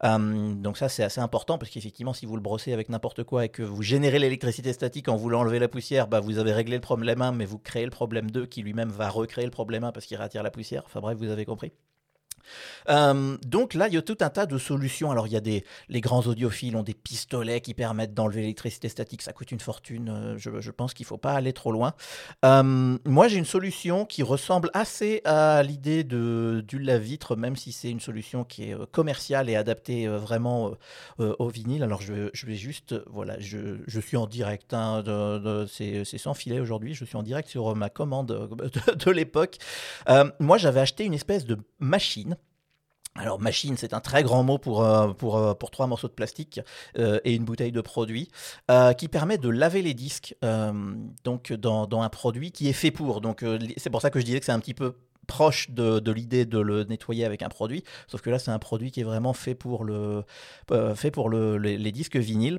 donc 0.02 0.78
ça, 0.78 0.88
c'est 0.88 1.02
assez 1.02 1.20
important 1.20 1.58
parce 1.58 1.70
qu'effectivement, 1.70 2.12
si 2.12 2.26
vous 2.26 2.36
le 2.36 2.42
brossez 2.42 2.72
avec 2.72 2.88
n'importe 2.88 3.24
quoi 3.24 3.44
et 3.44 3.48
que 3.48 3.62
vous 3.62 3.82
générez 3.82 4.18
l'électricité 4.18 4.72
statique 4.72 5.08
en 5.08 5.16
voulant 5.16 5.40
enlever 5.40 5.58
la 5.58 5.68
poussière, 5.68 6.06
bah, 6.06 6.20
vous 6.20 6.38
avez 6.38 6.52
réglé 6.52 6.76
le 6.76 6.82
problème 6.82 7.20
1, 7.20 7.32
mais 7.32 7.44
vous 7.44 7.58
créez 7.58 7.84
le 7.84 7.90
problème 7.90 8.30
2 8.30 8.46
qui 8.46 8.62
lui-même 8.62 8.90
va 8.90 9.08
recréer 9.08 9.44
le 9.44 9.50
problème 9.50 9.84
1 9.84 9.92
parce 9.92 10.06
qu'il 10.06 10.16
réattire 10.16 10.42
la 10.42 10.50
poussière 10.50 10.84
bref, 11.00 11.18
vous 11.18 11.30
avez 11.30 11.44
compris? 11.44 11.72
Euh, 12.88 13.36
donc 13.44 13.74
là, 13.74 13.88
il 13.88 13.94
y 13.94 13.96
a 13.96 14.02
tout 14.02 14.18
un 14.20 14.30
tas 14.30 14.46
de 14.46 14.58
solutions. 14.58 15.10
Alors, 15.10 15.26
il 15.26 15.32
y 15.32 15.36
a 15.36 15.40
des, 15.40 15.64
les 15.88 16.00
grands 16.00 16.22
audiophiles 16.22 16.76
ont 16.76 16.82
des 16.82 16.94
pistolets 16.94 17.60
qui 17.60 17.74
permettent 17.74 18.14
d'enlever 18.14 18.42
l'électricité 18.42 18.88
statique. 18.88 19.22
Ça 19.22 19.32
coûte 19.32 19.50
une 19.52 19.60
fortune. 19.60 20.08
Euh, 20.08 20.38
je, 20.38 20.70
pense 20.70 20.94
qu'il 20.94 21.04
ne 21.04 21.08
faut 21.08 21.18
pas 21.18 21.32
aller 21.32 21.52
trop 21.52 21.72
loin. 21.72 21.94
Euh, 22.44 22.98
moi, 23.04 23.28
j'ai 23.28 23.38
une 23.38 23.44
solution 23.44 24.04
qui 24.04 24.22
ressemble 24.22 24.70
assez 24.74 25.22
à 25.24 25.62
l'idée 25.62 26.04
de, 26.04 26.64
du 26.66 26.78
lave-vitre, 26.78 27.36
même 27.36 27.56
si 27.56 27.72
c'est 27.72 27.90
une 27.90 28.00
solution 28.00 28.44
qui 28.44 28.70
est 28.70 28.90
commerciale 28.90 29.48
et 29.48 29.56
adaptée 29.56 30.06
vraiment 30.08 30.72
au 31.18 31.48
vinyle. 31.48 31.82
Alors, 31.82 32.02
je, 32.02 32.46
vais 32.46 32.54
juste, 32.54 32.94
voilà, 33.06 33.38
je, 33.40 34.00
suis 34.00 34.16
en 34.16 34.26
direct. 34.26 34.74
Hein, 34.74 35.02
c'est 35.68 36.04
sans 36.18 36.34
filet 36.34 36.60
aujourd'hui. 36.60 36.94
Je 36.94 37.04
suis 37.04 37.16
en 37.16 37.22
direct 37.22 37.48
sur 37.48 37.74
ma 37.74 37.88
commande 37.88 38.26
de, 38.28 38.94
de 38.94 39.10
l'époque. 39.10 39.56
moi, 40.40 40.58
j'avais 40.58 40.80
acheté 40.80 41.04
une 41.04 41.14
espèce 41.14 41.44
de 41.44 41.56
machine 41.78 42.35
alors 43.18 43.40
machine, 43.40 43.76
c'est 43.76 43.94
un 43.94 44.00
très 44.00 44.22
grand 44.22 44.42
mot 44.42 44.58
pour, 44.58 44.84
euh, 44.84 45.12
pour, 45.12 45.36
euh, 45.36 45.54
pour 45.54 45.70
trois 45.70 45.86
morceaux 45.86 46.08
de 46.08 46.12
plastique 46.12 46.60
euh, 46.98 47.18
et 47.24 47.34
une 47.34 47.44
bouteille 47.44 47.72
de 47.72 47.80
produit 47.80 48.28
qui 48.98 49.08
permet 49.08 49.38
de 49.38 49.48
laver 49.48 49.82
les 49.82 49.94
disques 49.94 50.34
donc 51.24 51.52
dans, 51.52 51.86
dans, 51.86 52.02
un 52.02 52.08
produit 52.08 52.52
qui 52.52 52.68
est 52.68 52.72
fait 52.72 52.90
pour. 52.90 53.20
Donc 53.20 53.44
c'est 53.76 53.90
pour 53.90 54.02
ça 54.02 54.10
que 54.10 54.20
je 54.20 54.24
disais 54.24 54.40
que 54.40 54.46
c'est 54.46 54.52
un 54.52 54.60
petit 54.60 54.74
peu 54.74 54.96
proche 55.26 55.70
de, 55.70 56.10
l'idée 56.10 56.44
de 56.44 56.58
le 56.58 56.84
nettoyer 56.84 57.24
avec 57.24 57.42
un 57.42 57.48
produit, 57.48 57.84
sauf 58.06 58.20
que 58.20 58.30
là 58.30 58.38
c'est 58.38 58.50
un 58.50 58.58
produit 58.58 58.90
qui 58.90 59.00
est 59.00 59.04
vraiment 59.04 59.32
fait 59.32 59.54
pour, 59.54 59.84
le, 59.84 60.24
fait 60.94 61.10
pour 61.10 61.28
le, 61.28 61.58
les, 61.58 61.92
disques 61.92 62.16
vinyles. 62.16 62.58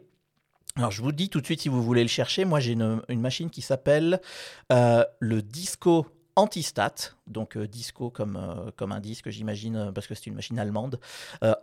Alors 0.76 0.92
je 0.92 1.02
vous 1.02 1.12
dis 1.12 1.30
tout 1.30 1.42
de 1.42 1.46
suite 1.46 1.62
si 1.62 1.70
vous 1.70 1.84
voulez 1.84 2.04
le 2.04 2.10
chercher, 2.10 2.46
moi 2.46 2.60
j'ai 2.60 2.74
une, 2.74 3.02
machine 3.10 3.50
qui 3.50 3.62
s'appelle 3.62 4.22
le 4.70 5.42
Disco 5.42 6.06
Antistat, 6.38 6.94
donc 7.26 7.58
disco 7.58 8.10
comme, 8.10 8.72
comme 8.78 8.94
un 8.94 9.00
disque, 9.00 9.30
j'imagine, 9.30 9.92
parce 9.94 10.08
que 10.08 10.16
c'est 10.16 10.28
une 10.28 10.36
machine 10.36 10.60
allemande. 10.60 11.00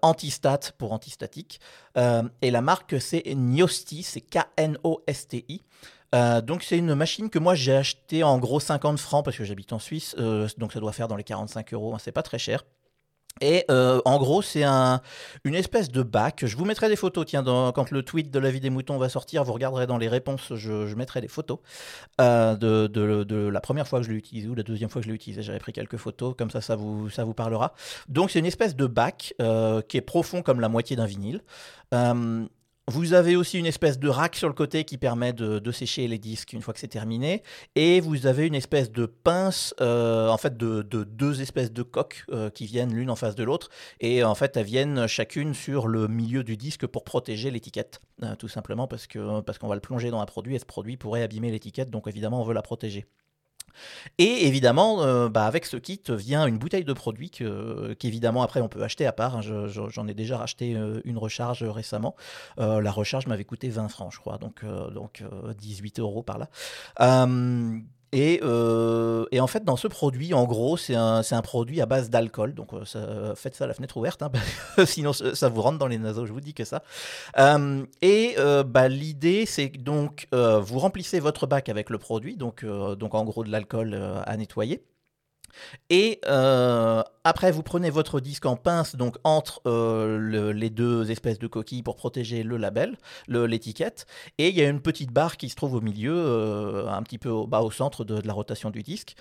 Antistat 0.02 0.60
pour 0.76 0.92
antistatique. 0.92 1.60
et 1.96 2.50
la 2.50 2.60
marque, 2.60 3.00
c'est 3.00 3.22
Gnosti, 3.24 4.02
c'est 4.02 4.20
K-N-O-S-T-I. 4.20 5.62
donc 6.42 6.62
c'est 6.64 6.76
une 6.76 6.94
machine 6.94 7.30
que 7.30 7.38
moi 7.38 7.54
j'ai 7.54 7.76
achetée 7.76 8.24
en 8.24 8.38
gros 8.38 8.60
50 8.60 8.98
francs 8.98 9.24
parce 9.24 9.36
que 9.36 9.44
j'habite 9.44 9.72
en 9.72 9.78
Suisse, 9.78 10.16
donc 10.58 10.72
ça 10.72 10.80
doit 10.80 10.92
faire 10.92 11.08
dans 11.08 11.16
les 11.16 11.24
45 11.24 11.72
euros, 11.72 11.94
hein, 11.94 11.98
c'est 12.00 12.12
pas 12.12 12.22
très 12.22 12.38
cher. 12.38 12.64
Et 13.40 13.64
euh, 13.70 14.00
en 14.04 14.18
gros, 14.18 14.42
c'est 14.42 14.62
un, 14.62 15.00
une 15.44 15.54
espèce 15.54 15.90
de 15.90 16.02
bac. 16.02 16.44
Je 16.46 16.56
vous 16.56 16.64
mettrai 16.64 16.88
des 16.88 16.96
photos. 16.96 17.26
Tiens, 17.26 17.42
quand 17.42 17.90
le 17.90 18.02
tweet 18.02 18.30
de 18.30 18.38
la 18.38 18.50
vie 18.50 18.60
des 18.60 18.70
moutons 18.70 18.96
va 18.96 19.08
sortir, 19.08 19.42
vous 19.44 19.52
regarderez 19.52 19.86
dans 19.86 19.98
les 19.98 20.08
réponses, 20.08 20.54
je, 20.54 20.94
mettrai 20.94 21.20
des 21.20 21.28
photos 21.28 21.58
euh, 22.20 22.54
de, 22.54 22.86
de, 22.86 23.48
la 23.48 23.60
première 23.60 23.88
fois 23.88 23.98
que 23.98 24.06
je 24.06 24.12
l'ai 24.12 24.16
utilisé 24.18 24.48
ou 24.48 24.54
la 24.54 24.62
deuxième 24.62 24.88
fois 24.88 25.00
que 25.00 25.06
je 25.06 25.10
l'ai 25.10 25.16
utilisé. 25.16 25.42
J'avais 25.42 25.58
pris 25.58 25.72
quelques 25.72 25.96
photos, 25.96 26.34
comme 26.38 26.50
ça, 26.50 26.60
ça 26.60 26.76
vous, 26.76 27.10
ça 27.10 27.24
vous 27.24 27.34
parlera. 27.34 27.74
Donc, 28.08 28.30
c'est 28.30 28.38
une 28.38 28.46
espèce 28.46 28.76
de 28.76 28.86
bac 28.86 29.34
euh, 29.42 29.82
qui 29.82 29.96
est 29.96 30.02
profond 30.02 30.42
comme 30.42 30.60
la 30.60 30.68
moitié 30.68 30.94
d'un 30.94 31.06
vinyle. 31.06 31.42
Vous 32.86 33.14
avez 33.14 33.34
aussi 33.34 33.58
une 33.58 33.64
espèce 33.64 33.98
de 33.98 34.10
rack 34.10 34.36
sur 34.36 34.46
le 34.46 34.52
côté 34.52 34.84
qui 34.84 34.98
permet 34.98 35.32
de, 35.32 35.72
sécher 35.72 36.06
les 36.06 36.18
disques 36.18 36.52
une 36.52 36.60
fois 36.60 36.74
que 36.74 36.80
c'est 36.80 36.86
terminé. 36.86 37.42
Et 37.76 38.00
vous 38.00 38.26
avez 38.26 38.46
une 38.46 38.54
espèce 38.54 38.92
de 38.92 39.06
pince, 39.06 39.74
euh, 39.80 40.28
en 40.28 40.36
fait, 40.36 40.58
de, 40.58 40.82
deux 40.82 41.40
espèces 41.40 41.72
de 41.72 41.82
coques 41.82 42.26
euh, 42.30 42.50
qui 42.50 42.66
viennent 42.66 42.92
l'une 42.94 43.08
en 43.08 43.16
face 43.16 43.36
de 43.36 43.42
l'autre. 43.42 43.70
Et 44.00 44.22
en 44.22 44.34
fait, 44.34 44.58
elles 44.58 44.66
viennent 44.66 45.06
chacune 45.06 45.54
sur 45.54 45.88
le 45.88 46.08
milieu 46.08 46.44
du 46.44 46.58
disque 46.58 46.86
pour 46.86 47.04
protéger 47.04 47.50
l'étiquette. 47.50 48.02
Euh, 48.22 48.36
tout 48.36 48.48
simplement 48.48 48.86
parce 48.86 49.08
parce 49.46 49.58
qu'on 49.58 49.68
va 49.68 49.74
le 49.74 49.80
plonger 49.80 50.10
dans 50.10 50.20
un 50.20 50.26
produit 50.26 50.54
et 50.54 50.58
ce 50.58 50.66
produit 50.66 50.98
pourrait 50.98 51.22
abîmer 51.22 51.50
l'étiquette. 51.50 51.88
Donc 51.88 52.06
évidemment, 52.06 52.42
on 52.42 52.44
veut 52.44 52.54
la 52.54 52.62
protéger. 52.62 53.06
Et 54.18 54.46
évidemment, 54.46 55.02
euh, 55.02 55.28
bah, 55.28 55.46
avec 55.46 55.66
ce 55.66 55.76
kit 55.76 56.00
vient 56.08 56.46
une 56.46 56.58
bouteille 56.58 56.84
de 56.84 56.92
produit 56.92 57.30
qu'évidemment 57.30 58.42
après 58.42 58.60
on 58.60 58.68
peut 58.68 58.82
acheter 58.82 59.06
à 59.06 59.12
part. 59.12 59.36
Hein. 59.36 59.40
J'en 59.42 60.08
ai 60.08 60.14
déjà 60.14 60.38
racheté 60.38 60.74
euh, 60.74 61.00
une 61.04 61.18
recharge 61.18 61.62
récemment. 61.62 62.14
Euh, 62.58 62.80
la 62.80 62.90
recharge 62.90 63.26
m'avait 63.26 63.44
coûté 63.44 63.68
20 63.68 63.88
francs, 63.88 64.12
je 64.12 64.18
crois, 64.18 64.38
donc, 64.38 64.64
donc 64.92 65.22
18 65.58 66.00
euros 66.00 66.22
par 66.22 66.38
là. 66.38 66.48
Euh, 68.14 69.26
et, 69.32 69.40
en 69.40 69.46
fait, 69.46 69.64
dans 69.64 69.76
ce 69.76 69.88
produit, 69.88 70.34
en 70.34 70.44
gros, 70.44 70.76
c'est 70.76 70.94
un, 70.94 71.22
un, 71.28 71.42
produit 71.42 71.80
à 71.80 71.86
base 71.86 72.10
d'alcool. 72.10 72.54
Donc, 72.54 72.70
euh, 72.72 73.34
faites 73.34 73.54
ça 73.54 73.64
à 73.64 73.66
la 73.66 73.74
fenêtre 73.74 73.96
ouverte, 73.96 74.22
hein, 74.22 74.30
sinon 74.86 75.12
ça 75.12 75.48
vous 75.48 75.62
rentre 75.62 75.78
dans 75.78 75.86
les 75.86 75.98
naseaux, 75.98 76.26
je 76.26 76.32
vous 76.32 76.40
dis 76.40 76.54
que 76.54 76.64
ça. 76.64 76.82
Euh, 77.38 77.84
et 78.02 78.36
bah, 78.66 78.88
l'idée, 78.88 79.46
c'est 79.46 79.68
donc, 79.68 80.28
vous 80.32 80.78
remplissez 80.78 81.20
votre 81.20 81.46
bac 81.46 81.68
avec 81.68 81.90
le 81.90 81.98
produit, 81.98 82.36
donc, 82.36 82.64
donc 82.64 83.14
en 83.14 83.24
gros 83.24 83.44
de 83.44 83.50
l'alcool 83.50 83.94
à 84.24 84.36
nettoyer. 84.36 84.82
Et 85.90 86.20
euh, 86.26 87.02
après, 87.24 87.50
vous 87.50 87.62
prenez 87.62 87.90
votre 87.90 88.20
disque 88.20 88.46
en 88.46 88.56
pince, 88.56 88.96
donc 88.96 89.16
entre 89.24 89.60
euh, 89.66 90.52
les 90.52 90.70
deux 90.70 91.10
espèces 91.10 91.38
de 91.38 91.46
coquilles 91.46 91.82
pour 91.82 91.96
protéger 91.96 92.42
le 92.42 92.56
label, 92.56 92.96
l'étiquette. 93.28 94.06
Et 94.38 94.48
il 94.48 94.54
y 94.54 94.62
a 94.62 94.68
une 94.68 94.80
petite 94.80 95.12
barre 95.12 95.36
qui 95.36 95.48
se 95.48 95.56
trouve 95.56 95.74
au 95.74 95.80
milieu, 95.80 96.14
euh, 96.14 96.88
un 96.88 97.02
petit 97.02 97.18
peu 97.18 97.28
au, 97.28 97.46
bas 97.46 97.60
au 97.60 97.70
centre 97.70 98.04
de, 98.04 98.20
de 98.20 98.26
la 98.26 98.32
rotation 98.32 98.70
du 98.70 98.82
disque. 98.82 99.16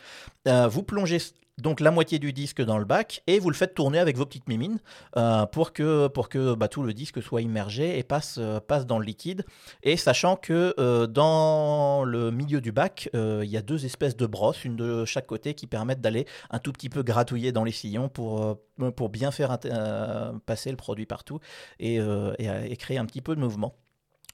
vous 0.46 0.84
plongez 0.84 1.20
donc 1.60 1.80
la 1.80 1.92
moitié 1.92 2.20
du 2.20 2.34
disque 2.34 2.62
dans 2.62 2.78
le 2.78 2.86
bac 2.86 3.22
et 3.28 3.40
vous 3.40 3.50
le 3.50 3.56
faites 3.56 3.76
tourner 3.76 4.00
avec 4.00 4.18
vos 4.18 4.26
petites 4.26 4.48
mimines 4.48 4.80
euh, 5.18 5.46
pour 5.46 5.74
que, 5.74 6.08
pour 6.08 6.28
bah, 6.58 6.68
tout 6.68 6.84
le 6.84 6.94
disque 6.94 7.22
soit 7.22 7.42
immergé 7.42 8.00
et 8.00 8.04
passe, 8.04 8.38
euh, 8.40 8.60
dans 8.88 8.98
le 8.98 9.06
liquide. 9.06 9.46
Et 9.84 9.98
sachant 9.98 10.36
que 10.36 10.74
euh, 10.80 11.06
dans 11.06 12.04
le 12.04 12.32
milieu 12.32 12.60
du 12.60 12.72
bac, 12.72 13.10
il 13.14 13.46
y 13.46 13.58
a 13.58 13.62
deux 13.62 13.86
espèces 13.86 14.18
de 14.18 14.26
brosses, 14.26 14.66
une 14.66 14.76
de 14.76 15.06
chaque 15.06 15.28
côté, 15.28 15.54
qui 15.54 15.68
permettent 15.68 16.02
d'aller 16.02 16.26
un 16.50 16.60
tout 16.60 16.72
petit 16.72 16.90
peu 16.90 17.04
gratouiller 17.04 17.52
dans 17.52 17.64
les 17.64 17.72
sillons 17.72 18.10
pour, 18.10 18.58
bien 19.10 19.32
faire 19.32 19.58
passer 20.46 20.72
le 20.72 20.78
produit 20.78 21.06
partout 21.06 21.40
et 21.80 22.00
créer 22.80 22.98
un 22.98 23.06
petit 23.06 23.22
peu 23.22 23.36
de 23.36 23.42
mouvement. 23.42 23.76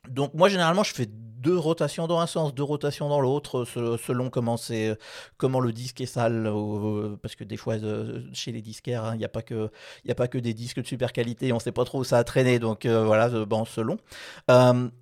Donc 0.07 0.33
moi 0.33 0.49
généralement 0.49 0.83
je 0.83 0.93
fais 0.93 1.09
deux 1.39 1.57
rotations 1.57 2.07
dans 2.07 2.19
un 2.19 2.27
sens, 2.27 2.53
deux 2.53 2.63
rotations 2.63 3.07
dans 3.07 3.21
l'autre, 3.21 3.65
selon 3.65 4.29
comment 4.29 4.57
c'est, 4.57 4.97
comment 5.37 5.59
le 5.59 5.71
disque 5.71 6.01
est 6.01 6.05
sale, 6.05 6.47
euh, 6.47 7.15
parce 7.21 7.35
que 7.35 7.43
des 7.43 7.57
fois 7.57 7.75
euh, 7.75 8.21
chez 8.33 8.51
les 8.51 8.61
disquaires, 8.61 9.05
hein, 9.05 9.11
il 9.15 9.19
n'y 9.19 9.25
a 9.25 9.29
pas 9.29 9.41
que, 9.41 9.69
a 10.07 10.15
pas 10.15 10.27
que 10.27 10.37
des 10.37 10.53
disques 10.53 10.81
de 10.81 10.85
super 10.85 11.13
qualité, 11.13 11.51
on 11.53 11.55
ne 11.55 11.61
sait 11.61 11.71
pas 11.71 11.85
trop 11.85 11.99
où 11.99 12.03
ça 12.03 12.17
a 12.17 12.23
traîné, 12.23 12.59
donc 12.59 12.85
euh, 12.85 13.05
voilà, 13.05 13.29
bon 13.45 13.63
selon. 13.65 13.97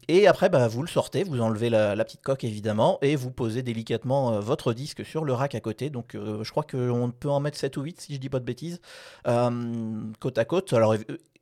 et 0.07 0.27
après, 0.27 0.49
bah, 0.49 0.67
vous 0.67 0.81
le 0.81 0.87
sortez, 0.87 1.23
vous 1.23 1.41
enlevez 1.41 1.69
la, 1.69 1.95
petite 2.05 2.21
coque 2.21 2.43
évidemment, 2.43 2.99
et 3.01 3.15
vous 3.15 3.31
posez 3.31 3.63
délicatement 3.63 4.39
votre 4.39 4.73
disque 4.73 5.05
sur 5.05 5.25
le 5.25 5.33
rack 5.33 5.55
à 5.55 5.59
côté. 5.59 5.89
Donc 5.89 6.13
je 6.15 6.49
crois 6.51 6.63
qu'on 6.63 7.11
peut 7.11 7.29
en 7.29 7.39
mettre 7.39 7.57
7 7.57 7.75
ou 7.77 7.81
8 7.81 7.99
si 7.99 8.13
je 8.13 8.19
dis 8.19 8.29
pas 8.29 8.39
de 8.39 8.45
bêtises, 8.45 8.79
côte 9.25 10.37
à 10.37 10.45
côte. 10.45 10.71
Alors 10.73 10.95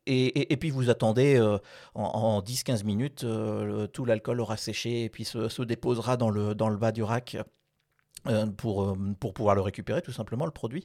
et, 0.06 0.56
puis 0.56 0.70
vous 0.70 0.90
attendez 0.90 1.36
euh, 1.36 1.58
en, 1.94 2.40
10-15 2.40 2.84
minutes, 2.84 3.24
euh, 3.24 3.86
tout 3.86 4.04
l'alcool 4.04 4.40
aura 4.40 4.56
séché 4.56 5.04
et 5.04 5.08
puis 5.08 5.24
se, 5.24 5.62
déposera 5.62 6.16
dans 6.16 6.30
le, 6.30 6.54
dans 6.54 6.68
le 6.68 6.76
bas 6.76 6.92
du 6.92 7.02
rack. 7.02 7.36
Euh, 8.28 8.46
pour, 8.46 8.96
pour 9.20 9.34
pouvoir 9.34 9.54
le 9.54 9.60
récupérer 9.60 10.02
tout 10.02 10.10
simplement 10.10 10.46
le 10.46 10.50
produit 10.50 10.84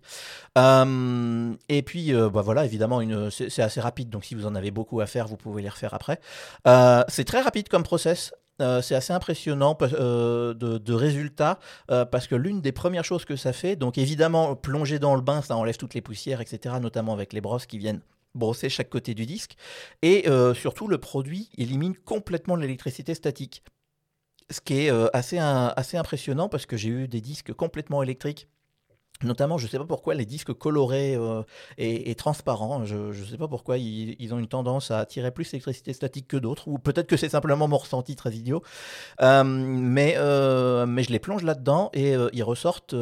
et 0.58 1.82
puis 1.82 2.14
bah 2.14 2.42
voilà 2.42 2.66
évidemment 2.66 3.02
c'est 3.32 3.64
assez 3.64 3.82
rapide 3.82 4.10
donc 4.10 4.26
si 4.26 4.36
vous 4.36 4.46
en 4.46 4.54
avez 4.54 4.70
beaucoup 4.70 5.00
à 5.00 5.08
faire 5.08 5.28
vous 5.28 5.38
pouvez 5.38 5.64
les 5.64 5.70
refaire 5.70 5.96
après 5.96 6.20
c'est 7.08 7.24
très 7.24 7.42
rapide 7.42 7.68
comme 7.68 7.82
process 7.82 8.36
c'est 8.60 8.94
assez 8.94 9.12
impressionnant 9.12 9.76
de, 9.80 10.54
de, 10.54 10.94
résultats 10.94 11.58
parce 11.88 12.28
que 12.28 12.36
l'une 12.36 12.62
des 12.62 12.74
premières 12.74 13.06
choses 13.06 13.26
que 13.26 13.38
ça 13.38 13.54
fait, 13.54 13.76
donc 13.76 13.98
évidemment 13.98 14.56
plonger 14.56 15.00
dans 15.00 15.16
le 15.16 15.22
bain, 15.22 15.42
ça 15.42 15.56
enlève 15.56 15.78
toutes 15.78 15.96
les 15.96 16.02
poussières, 16.02 16.42
etc., 16.42 16.76
notamment 16.80 17.14
avec 17.14 17.34
les 17.34 17.42
brosses 17.42 17.66
qui 17.66 17.80
viennent 17.80 18.02
brosser 18.36 18.70
chaque 18.70 18.90
côté 18.90 19.14
du 19.14 19.26
disque. 19.26 19.56
Et 20.02 20.28
euh, 20.28 20.54
surtout, 20.54 20.88
le 20.88 20.98
produit 20.98 21.50
élimine 21.58 21.96
complètement 21.96 22.56
l'électricité 22.56 23.14
statique. 23.14 23.64
Ce 24.50 24.60
qui 24.60 24.86
est 24.86 24.92
euh, 24.92 25.08
assez, 25.14 25.38
assez 25.38 25.98
impressionnant 25.98 26.50
parce 26.50 26.66
que 26.66 26.76
j'ai 26.78 26.90
eu 26.90 27.08
des 27.08 27.22
disques 27.22 27.54
complètement 27.54 28.04
électriques 28.04 28.48
Notamment, 29.24 29.58
je 29.58 29.66
ne 29.66 29.70
sais 29.70 29.78
pas 29.78 29.86
pourquoi 29.86 30.16
les 30.16 30.26
disques 30.26 30.54
colorés 30.54 31.16
euh, 31.16 31.44
et, 31.78 32.16
transparents, 32.16 32.86
je 32.86 32.96
ne 32.96 33.26
sais 33.26 33.38
pas 33.38 33.48
pourquoi 33.48 33.78
ils, 33.78 34.34
ont 34.34 34.40
une 34.40 34.48
tendance 34.48 34.92
à 34.92 35.00
attirer 35.00 35.32
plus 35.32 35.52
l'électricité 35.52 35.94
statique 35.94 36.28
que 36.28 36.38
d'autres, 36.38 36.68
ou 36.68 36.78
peut-être 36.78 37.08
que 37.08 37.18
c'est 37.18 37.30
simplement 37.30 37.68
mon 37.68 37.78
ressenti 37.78 38.16
très 38.16 38.32
idiot. 38.32 38.64
Euh, 39.22 39.44
mais, 39.44 40.16
euh, 40.18 40.86
mais 40.86 41.04
je 41.04 41.12
les 41.12 41.20
plonge 41.20 41.44
là-dedans 41.44 41.90
et 41.94 42.16
ils 42.34 42.44
ressortent 42.44 42.96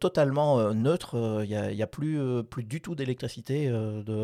totalement 0.00 0.72
neutres. 0.74 1.42
Il 1.44 1.48
n'y 1.48 1.82
a, 1.82 1.84
a, 1.84 1.86
plus, 1.86 2.20
plus 2.44 2.64
du 2.64 2.80
tout 2.80 2.94
d'électricité 2.94 3.72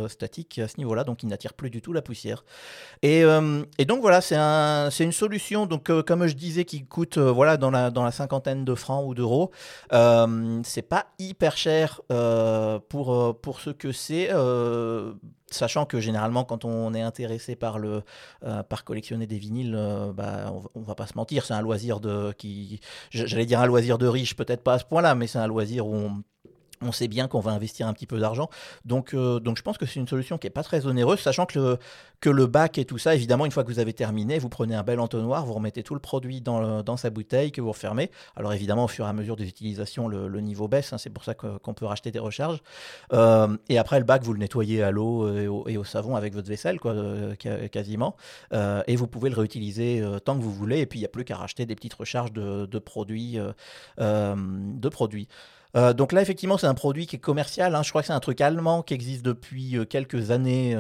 statique 0.08 0.58
à 0.58 0.68
ce 0.68 0.78
niveau-là, 0.78 1.04
donc 1.04 1.22
ils 1.22 1.28
n'attirent 1.28 1.54
plus 1.54 1.70
du 1.70 1.82
tout 1.82 1.92
la 1.92 2.02
poussière. 2.02 2.44
Et, 3.02 3.22
et 3.78 3.84
donc 3.84 4.00
voilà, 4.00 4.20
c'est 4.20 4.36
un, 4.36 4.90
une 4.90 5.12
solution, 5.12 5.66
donc, 5.66 5.90
comme 6.02 6.26
je 6.26 6.34
disais, 6.34 6.64
qui 6.64 6.84
coûte 6.84 7.18
voilà, 7.18 7.56
dans, 7.56 7.70
la, 7.70 7.90
dans 7.90 8.04
la 8.04 8.10
cinquantaine 8.10 8.64
de 8.64 8.74
francs 8.74 9.04
ou 9.06 9.14
d'euros. 9.14 9.50
c'est 10.64 10.82
pas 10.82 11.06
hyper 11.18 11.35
hyper 11.36 11.56
cher 11.58 12.00
euh, 12.10 12.78
pour, 12.88 13.14
euh, 13.14 13.32
pour 13.34 13.60
ce 13.60 13.68
que 13.68 13.92
c'est, 13.92 14.28
euh, 14.32 15.12
sachant 15.50 15.84
que 15.84 16.00
généralement 16.00 16.44
quand 16.44 16.64
on 16.64 16.94
est 16.94 17.02
intéressé 17.02 17.56
par, 17.56 17.78
le, 17.78 18.02
par 18.70 18.84
collectionner 18.84 19.26
des 19.26 19.36
vinyles, 19.36 19.78
bah, 20.14 20.50
on, 20.74 20.80
va 20.80 20.94
pas 20.94 21.06
se 21.06 21.14
mentir, 21.14 21.44
c'est 21.44 21.52
un 21.52 21.60
loisir 21.60 22.00
de 22.00 22.32
qui, 22.32 22.80
j'allais 23.10 23.44
dire 23.44 23.60
un 23.60 23.66
loisir 23.66 23.98
de 23.98 24.06
riche, 24.06 24.34
peut-être 24.34 24.62
pas 24.62 24.74
à 24.74 24.78
ce 24.78 24.86
point-là, 24.86 25.14
mais 25.14 25.26
c'est 25.26 25.38
un 25.38 25.46
loisir 25.46 25.86
où 25.86 25.94
on 25.94 26.22
on 26.82 26.92
sait 26.92 27.08
bien 27.08 27.28
qu'on 27.28 27.40
va 27.40 27.52
investir 27.52 27.86
un 27.86 27.92
petit 27.92 28.06
peu 28.06 28.18
d'argent. 28.18 28.48
Donc, 28.84 29.14
euh, 29.14 29.40
donc 29.40 29.56
je 29.56 29.62
pense 29.62 29.78
que 29.78 29.86
c'est 29.86 30.00
une 30.00 30.08
solution 30.08 30.38
qui 30.38 30.46
n'est 30.46 30.50
pas 30.50 30.62
très 30.62 30.86
onéreuse, 30.86 31.20
sachant 31.20 31.46
que 31.46 31.58
le, 31.58 31.78
que 32.20 32.30
le 32.30 32.46
bac 32.46 32.78
et 32.78 32.84
tout 32.84 32.98
ça, 32.98 33.14
évidemment, 33.14 33.46
une 33.46 33.52
fois 33.52 33.64
que 33.64 33.68
vous 33.68 33.78
avez 33.78 33.92
terminé, 33.92 34.38
vous 34.38 34.48
prenez 34.48 34.74
un 34.74 34.82
bel 34.82 35.00
entonnoir, 35.00 35.46
vous 35.46 35.54
remettez 35.54 35.82
tout 35.82 35.94
le 35.94 36.00
produit 36.00 36.40
dans, 36.40 36.82
dans 36.82 36.96
sa 36.96 37.10
bouteille, 37.10 37.52
que 37.52 37.60
vous 37.60 37.72
refermez. 37.72 38.10
Alors 38.36 38.52
évidemment, 38.52 38.84
au 38.84 38.88
fur 38.88 39.06
et 39.06 39.08
à 39.08 39.12
mesure 39.12 39.36
des 39.36 39.48
utilisations, 39.48 40.08
le, 40.08 40.40
niveau 40.40 40.68
baisse, 40.68 40.92
hein, 40.92 40.98
c'est 40.98 41.10
pour 41.10 41.24
ça 41.24 41.34
qu'on 41.34 41.74
peut 41.74 41.86
racheter 41.86 42.10
des 42.10 42.18
recharges. 42.18 42.62
Euh, 43.12 43.56
et 43.68 43.78
après, 43.78 43.98
le 43.98 44.04
bac, 44.04 44.22
vous 44.22 44.32
le 44.32 44.38
nettoyez 44.38 44.82
à 44.82 44.90
l'eau 44.90 45.28
et, 45.66 45.76
au 45.76 45.84
savon 45.84 46.14
avec 46.14 46.34
votre 46.34 46.48
vaisselle, 46.48 46.78
quoi, 46.78 46.92
euh, 46.92 47.34
quasiment. 47.70 48.16
et 48.52 48.96
vous 48.96 49.06
pouvez 49.06 49.30
le 49.30 49.36
réutiliser 49.36 50.02
tant 50.24 50.36
que 50.36 50.42
vous 50.42 50.52
voulez, 50.52 50.80
et 50.80 50.86
puis 50.86 50.98
il 50.98 51.02
n'y 51.02 51.06
a 51.06 51.10
plus 51.10 51.24
qu'à 51.24 51.36
racheter 51.36 51.66
des 51.66 51.74
petites 51.74 51.94
recharges 51.94 52.32
de, 52.32 52.78
produits. 52.78 53.38
de 53.98 54.88
produits. 54.88 55.28
Euh, 55.76 55.92
donc 55.92 56.12
là, 56.12 56.22
effectivement, 56.22 56.56
c'est 56.58 56.66
un 56.66 56.74
produit 56.74 57.06
qui 57.06 57.16
est 57.16 57.20
commercial. 57.20 57.74
Hein. 57.74 57.82
Je 57.82 57.90
crois 57.90 58.02
que 58.02 58.06
c'est 58.06 58.14
un 58.14 58.20
truc 58.20 58.40
allemand 58.40 58.82
qui 58.82 58.94
existe 58.94 59.24
depuis 59.24 59.76
euh, 59.76 59.84
quelques 59.84 60.30
années. 60.30 60.74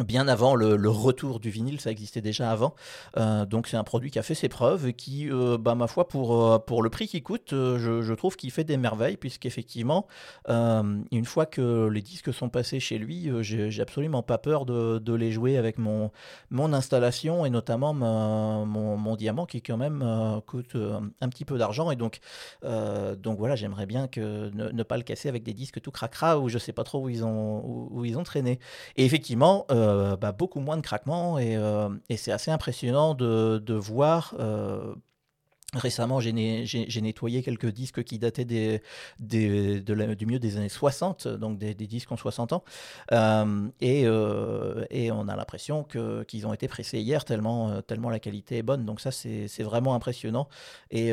Euh, 0.00 0.04
bien 0.04 0.28
avant 0.28 0.54
le, 0.54 0.88
retour 0.88 1.40
du 1.40 1.50
vinyle, 1.50 1.80
ça 1.80 1.90
existait 1.90 2.20
déjà 2.20 2.50
avant. 2.50 2.74
Euh, 3.16 3.46
donc 3.46 3.66
c'est 3.66 3.76
un 3.76 3.84
produit 3.84 4.10
qui 4.10 4.18
a 4.18 4.22
fait 4.22 4.34
ses 4.34 4.48
preuves 4.48 4.86
et 4.88 4.92
qui, 4.92 5.30
euh, 5.30 5.56
bah, 5.58 5.74
ma 5.74 5.86
foi, 5.86 6.08
pour, 6.08 6.44
euh, 6.44 6.58
pour 6.58 6.82
le 6.82 6.90
prix 6.90 7.08
qu'il 7.08 7.22
coûte, 7.22 7.50
je, 7.50 8.14
trouve 8.14 8.36
qu'il 8.36 8.50
fait 8.50 8.64
des 8.64 8.76
merveilles, 8.76 9.16
puisqu'effectivement, 9.16 10.06
une 10.48 11.24
fois 11.24 11.46
que 11.46 11.88
les 11.88 12.02
disques 12.02 12.32
sont 12.32 12.48
passés 12.48 12.78
chez 12.78 12.98
lui, 12.98 13.30
j'ai 13.40 13.80
absolument 13.80 14.22
pas 14.22 14.38
peur 14.38 14.66
de, 14.66 14.98
de, 14.98 15.14
les 15.14 15.32
jouer 15.32 15.56
avec 15.56 15.78
mon, 15.78 16.10
mon 16.50 16.72
installation 16.72 17.44
et 17.44 17.50
notamment 17.50 17.94
mon, 17.94 19.16
diamant 19.16 19.46
qui 19.46 19.60
quand 19.62 19.76
même 19.76 20.40
coûte 20.46 20.76
un 21.20 21.28
petit 21.28 21.44
peu 21.44 21.58
d'argent. 21.58 21.90
Et 21.90 21.96
donc, 21.96 22.20
donc 22.62 23.38
voilà, 23.38 23.56
j'aimerais 23.56 23.86
bien 23.86 24.08
ne, 24.16 24.82
pas 24.82 24.96
le 24.96 25.02
casser 25.02 25.28
avec 25.28 25.42
des 25.42 25.54
disques 25.54 25.80
tout 25.80 25.90
cracra 25.90 26.38
où 26.38 26.48
je 26.48 26.58
sais 26.58 26.72
pas 26.72 26.84
trop 26.84 27.00
où 27.00 27.08
ils 27.08 27.24
ont, 27.24 27.88
où, 27.90 28.04
ils 28.04 28.18
ont 28.18 28.24
traîné. 28.24 28.60
Et 28.96 29.04
effectivement, 29.04 29.66
euh, 29.82 29.91
bah, 30.16 30.32
beaucoup 30.32 30.60
moins 30.60 30.76
de 30.76 30.82
craquements 30.82 31.38
et, 31.38 31.56
euh, 31.56 31.88
c'est 32.16 32.32
assez 32.32 32.50
impressionnant 32.50 33.14
de, 33.14 33.74
voir 33.74 34.34
euh, 34.38 34.94
Récemment, 35.74 36.20
j'ai 36.20 37.00
nettoyé 37.00 37.42
quelques 37.42 37.72
disques 37.72 38.04
qui 38.04 38.18
dataient 38.18 38.44
du 38.44 38.82
milieu 39.18 40.38
des 40.38 40.56
années 40.58 40.68
60, 40.68 41.26
donc 41.28 41.56
des, 41.56 41.74
disques 41.74 42.12
en 42.12 42.18
60 42.18 42.52
ans. 42.52 42.62
Euh, 43.10 43.68
et, 43.80 44.02
euh, 44.04 44.84
on 45.12 45.28
a 45.28 45.36
l'impression 45.36 45.84
qu'ils 45.84 46.46
ont 46.46 46.52
été 46.52 46.68
pressés 46.68 47.00
hier, 47.00 47.24
tellement, 47.24 47.70
euh, 47.70 48.10
la 48.10 48.18
qualité 48.18 48.58
est 48.58 48.62
bonne. 48.62 48.84
Donc 48.84 49.00
ça, 49.00 49.10
c'est 49.12 49.62
vraiment 49.62 49.94
impressionnant. 49.94 50.46
Et, 50.90 51.10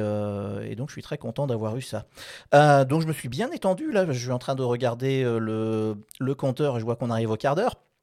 donc, 0.75 0.89
je 0.89 0.93
suis 0.93 1.03
très 1.03 1.17
content 1.17 1.48
d'avoir 1.48 1.77
eu 1.77 1.81
ça. 1.81 2.05
donc, 2.51 3.01
je 3.01 3.07
me 3.07 3.13
suis 3.13 3.29
bien 3.29 3.50
étendu. 3.51 3.93
Là, 3.93 4.05
je 4.12 4.19
suis 4.19 4.31
en 4.31 4.39
train 4.39 4.55
de 4.55 4.63
regarder 4.63 5.24
le 5.24 6.33
compteur 6.36 6.75
et 6.75 6.79
je 6.81 6.86
vois 6.86 6.98
qu'on 6.98 7.12
arrive 7.12 7.31
au 7.31 7.38
quart 7.38 7.55
d'heure. 7.55 7.75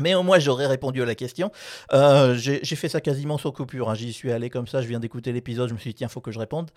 Mais 0.00 0.14
au 0.14 0.22
moins, 0.22 0.38
j'aurais 0.38 0.66
répondu 0.66 1.02
à 1.02 1.04
la 1.04 1.14
question. 1.14 1.52
Euh, 1.92 2.34
j'ai 2.34 2.76
fait 2.76 2.88
ça 2.88 3.00
quasiment 3.00 3.38
sans 3.38 3.52
coupure. 3.52 3.90
Hein. 3.90 3.94
J'y 3.94 4.12
suis 4.12 4.32
allé 4.32 4.50
comme 4.50 4.66
ça. 4.66 4.82
Je 4.82 4.88
viens 4.88 5.00
d'écouter 5.00 5.32
l'épisode. 5.32 5.68
Je 5.68 5.74
me 5.74 5.78
suis 5.78 5.90
dit, 5.90 5.94
tiens, 5.94 6.08
faut 6.08 6.20
que 6.20 6.30
je 6.30 6.38
réponde. 6.38 6.70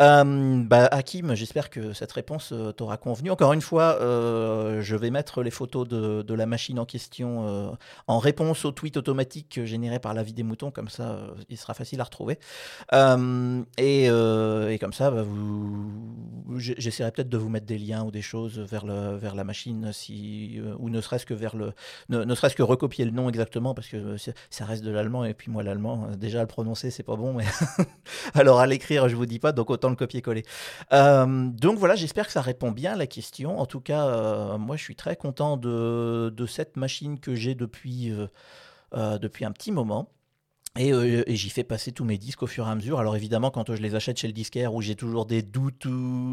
Euh, 0.00 0.62
bah, 0.64 0.86
Hakim, 0.90 1.34
j'espère 1.34 1.70
que 1.70 1.92
cette 1.92 2.12
réponse 2.12 2.50
euh, 2.52 2.72
t'aura 2.72 2.96
convenu. 2.96 3.30
Encore 3.30 3.52
une 3.52 3.62
fois, 3.62 3.98
je 4.00 4.96
vais 4.96 5.10
mettre 5.10 5.42
les 5.42 5.50
photos 5.50 5.88
de, 5.88 6.34
la 6.36 6.46
machine 6.46 6.78
en 6.78 6.84
question 6.84 7.76
en 8.06 8.18
réponse 8.18 8.66
au 8.66 8.72
tweet 8.72 8.98
automatique 8.98 9.64
généré 9.64 9.98
par 9.98 10.12
la 10.12 10.22
vie 10.22 10.34
des 10.34 10.42
moutons. 10.42 10.70
Comme 10.70 10.88
ça, 10.88 11.18
il 11.48 11.56
sera 11.56 11.72
facile 11.72 12.00
à 12.00 12.04
retrouver. 12.04 12.38
Et, 12.92 14.08
comme 14.78 14.92
ça, 14.92 15.10
bah, 15.10 15.24
j'essaierai 16.58 17.10
peut-être 17.10 17.30
de 17.30 17.38
vous 17.38 17.48
mettre 17.48 17.66
des 17.66 17.78
liens 17.78 18.04
ou 18.04 18.10
des 18.10 18.22
choses 18.22 18.58
vers, 18.58 18.84
la 18.84 19.44
machine, 19.44 19.90
ou 20.78 20.90
ne 20.90 21.00
serait-ce 21.00 21.24
que 21.24 21.34
vers 21.34 21.56
le, 21.56 21.72
ne 22.08 22.34
serait-ce 22.34 22.54
que 22.54 22.62
recopier 22.66 23.04
le 23.04 23.10
nom 23.10 23.28
exactement 23.28 23.74
parce 23.74 23.88
que 23.88 24.16
ça 24.50 24.64
reste 24.64 24.84
de 24.84 24.90
l'allemand 24.90 25.24
et 25.24 25.34
puis 25.34 25.50
moi 25.50 25.62
l'allemand 25.62 26.08
euh, 26.10 26.16
déjà 26.16 26.40
à 26.40 26.42
le 26.42 26.48
prononcer 26.48 26.90
c'est 26.90 27.02
pas 27.02 27.16
bon 27.16 27.32
mais 27.32 27.44
alors 28.34 28.60
à 28.60 28.66
l'écrire 28.66 29.08
je 29.08 29.16
vous 29.16 29.26
dis 29.26 29.38
pas 29.38 29.52
donc 29.52 29.70
autant 29.70 29.88
le 29.88 29.96
copier-coller. 29.96 30.44
Euh, 30.92 31.48
donc 31.50 31.78
voilà 31.78 31.94
j'espère 31.94 32.26
que 32.26 32.32
ça 32.32 32.42
répond 32.42 32.70
bien 32.70 32.92
à 32.92 32.96
la 32.96 33.06
question. 33.06 33.58
En 33.58 33.66
tout 33.66 33.80
cas 33.80 34.06
euh, 34.06 34.58
moi 34.58 34.76
je 34.76 34.82
suis 34.82 34.96
très 34.96 35.16
content 35.16 35.56
de, 35.56 36.32
de 36.34 36.46
cette 36.46 36.76
machine 36.76 37.18
que 37.18 37.34
j'ai 37.34 37.54
depuis 37.54 38.12
depuis 38.92 39.44
un 39.44 39.52
petit 39.52 39.72
moment. 39.72 40.08
Euh, 40.78 41.22
et, 41.26 41.36
j'y 41.36 41.50
fais 41.50 41.64
passer 41.64 41.92
tous 41.92 42.04
mes 42.04 42.18
disques 42.18 42.42
au 42.42 42.46
fur 42.46 42.66
et 42.66 42.70
à 42.70 42.74
mesure. 42.74 42.98
Alors 42.98 43.16
évidemment, 43.16 43.50
quand 43.50 43.74
je 43.74 43.80
les 43.80 43.94
achète 43.94 44.18
chez 44.18 44.26
le 44.26 44.32
disquaire 44.32 44.74
où 44.74 44.82
j'ai 44.82 44.94
toujours 44.94 45.26
des 45.26 45.42
doutes, 45.42 45.86